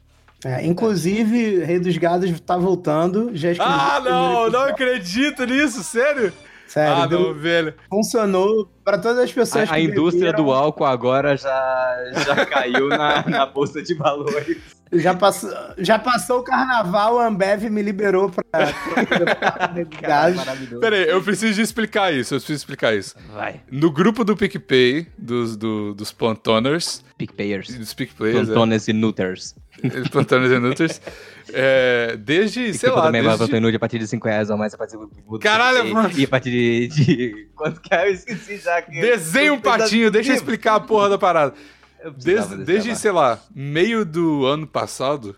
[0.44, 3.30] É, inclusive, Rei dos Gados tá voltando.
[3.32, 6.32] Já Ah, não, não acredito nisso, sério?
[6.66, 7.74] Sério, ah, deu- não, velho.
[7.88, 10.44] funcionou pra todas as pessoas A, a que indústria beberam.
[10.44, 14.58] do álcool agora já, já caiu na, na bolsa de valores.
[14.94, 18.44] Já passou, já passou o carnaval, a Ambev me liberou pra.
[18.44, 18.66] pra
[19.46, 20.36] Cara, gás.
[20.36, 20.80] maravilhoso.
[20.80, 23.14] Pera aí, eu preciso de explicar isso, eu preciso explicar isso.
[23.32, 23.62] Vai.
[23.70, 27.74] No grupo do PicPay, dos, do- dos plantoners, PicPayers.
[27.74, 29.54] dos PicPlayers, Plantones e Nutters.
[29.82, 31.00] é, plantoners e nutters,
[31.54, 33.76] é, desde, sei lá, também vai desde...
[33.76, 34.72] A partir de 5 reais ou mais.
[34.72, 36.10] Você participa do Caralho, mano.
[36.14, 37.48] E a partir de, de...
[37.56, 38.08] Quanto que é?
[38.08, 38.71] Eu esqueci já.
[38.80, 41.52] Que Desenha um patinho, deixa eu explicar a porra da parada.
[42.16, 45.36] Desde, desde sei lá, meio do ano passado.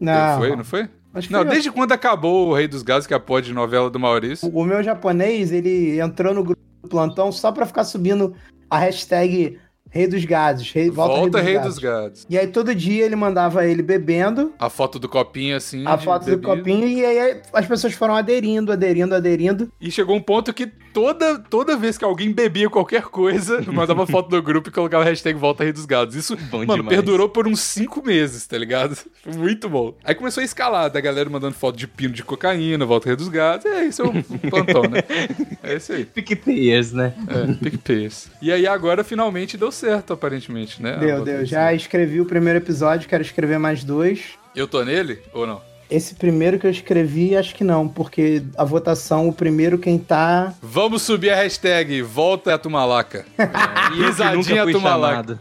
[0.00, 0.88] Não, Foi, não foi?
[1.30, 3.88] Não, foi- desde quando acabou o Rei dos Gases, que é a pod de novela
[3.88, 4.48] do Maurício.
[4.52, 8.34] O meu japonês, ele entrou no grupo do plantão só pra ficar subindo
[8.68, 9.58] a hashtag
[9.94, 10.72] Rei dos Gados.
[10.72, 12.02] Rei, volta, Volta Rei, Rei dos, dos Gados.
[12.22, 12.26] Gados.
[12.28, 15.84] E aí todo dia ele mandava ele bebendo, A foto do copinho assim.
[15.86, 16.48] a foto do bebida.
[16.56, 19.70] copinho, e aí as pessoas foram aderindo, aderindo, aderindo.
[19.80, 24.28] E chegou um ponto que toda, toda vez que alguém bebia qualquer coisa, mandava foto
[24.28, 26.16] do grupo e colocava a hashtag Volta Rei dos Gados.
[26.16, 26.88] Isso, Bom mano, demais.
[26.96, 28.96] perdurou por uns cinco meses, tá ligado?
[29.36, 29.94] Muito bom.
[30.02, 33.28] Aí começou a escalar, da galera mandando foto de pino de cocaína, Volta Rei dos
[33.28, 33.64] Gados.
[33.66, 35.02] É, isso é o plantão, né?
[35.62, 36.04] É isso aí.
[36.04, 37.14] PicPayers, né?
[37.28, 38.28] É, PicPayers.
[38.42, 40.96] E aí agora finalmente deu certo, aparentemente, né?
[40.98, 41.44] Deu, deu.
[41.44, 44.38] Já escrevi o primeiro episódio, quero escrever mais dois.
[44.54, 45.60] Eu tô nele ou não?
[45.90, 50.54] Esse primeiro que eu escrevi, acho que não, porque a votação, o primeiro quem tá.
[50.62, 53.26] Vamos subir a hashtag Volta a Tumalaca.
[53.38, 55.40] Eu que Risadinha Tumalaca.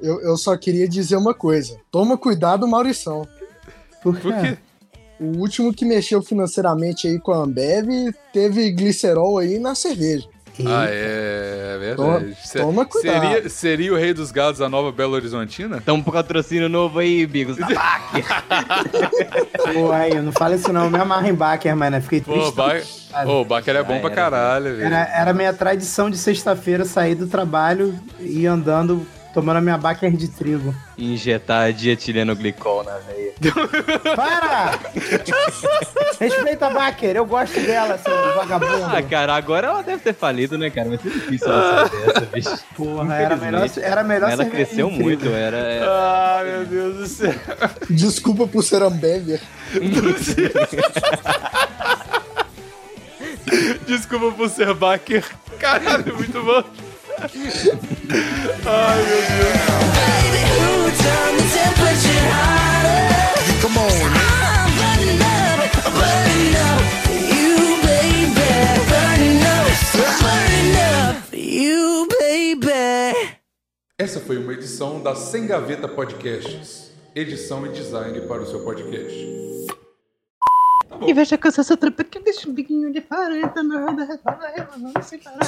[0.00, 1.78] Eu, eu só queria dizer uma coisa.
[1.90, 3.26] Toma cuidado, Maurição.
[4.02, 4.56] Por Por quê?
[5.18, 7.88] O último que mexeu financeiramente aí com a Ambev
[8.32, 10.28] teve glicerol aí na cerveja.
[10.64, 12.38] Ah, é, é Toma- verdade.
[12.46, 13.22] Se- toma cuidado.
[13.26, 15.82] Seria, seria o Rei dos Gados a nova Belo Horizontina?
[15.84, 17.56] Tamo pro patrocínio novo aí, Bigos.
[19.74, 22.00] Pô, aí, não fala isso não, eu me amarro em Baker, mano.
[22.00, 22.48] Fiquei Pô, triste.
[22.48, 22.72] o ba...
[23.26, 24.82] Ô, o Baker é bom Já pra era, caralho, velho.
[24.84, 29.06] Era, era minha tradição de sexta-feira sair do trabalho e ir andando,
[29.36, 30.74] tomando a minha Baker de trigo.
[30.96, 33.34] Injetar dietileno glicol na veia.
[34.16, 34.78] Para!
[36.18, 38.84] Respeita a Baker, eu gosto dela, seu vagabundo.
[38.86, 40.88] Ah, cara, agora ela deve ter falido, né, cara?
[40.88, 42.58] Vai ser difícil ela sair dessa, bicho.
[42.74, 45.02] Porra, era melhor, era melhor Ela cresceu trigo.
[45.02, 45.56] muito, era...
[45.58, 47.34] é- Ah, meu Deus do céu.
[47.90, 49.38] Desculpa por ser Ambev.
[53.86, 55.24] Desculpa por ser Baker.
[55.58, 56.64] Caralho, muito bom.
[57.18, 59.96] Ai, meu Deus.
[63.62, 64.26] Come on.
[73.98, 76.92] Essa foi uma edição da Sem Gaveta Podcasts.
[77.14, 79.16] Edição e design para o seu podcast.
[81.04, 85.02] E veja com essa trampa que deixa um biquinho de farenta na roda, roda, roda,
[85.02, 85.38] sem parar.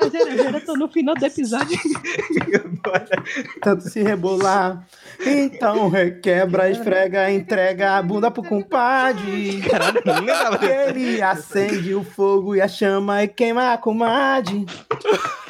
[0.00, 1.78] Era, já tô no final do episódio.
[3.62, 4.86] Tanto se rebolar.
[5.20, 9.60] Então requebra, esfrega, entrega a bunda pro compadre.
[9.62, 10.90] Caralho, não lembrava desse.
[10.90, 14.66] Ele acende o fogo e a chama e queima a comadre.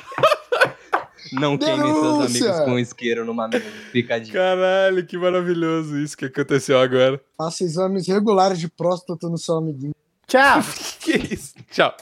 [1.40, 3.48] Não queime seus amigos com isqueiro numa
[3.92, 4.32] picadinha.
[4.32, 7.20] Caralho, que maravilhoso isso que aconteceu agora.
[7.36, 9.94] Faça exames regulares de próstata no seu amiguinho.
[10.26, 10.60] Tchau!
[11.00, 11.54] Que isso?
[11.70, 11.94] Tchau.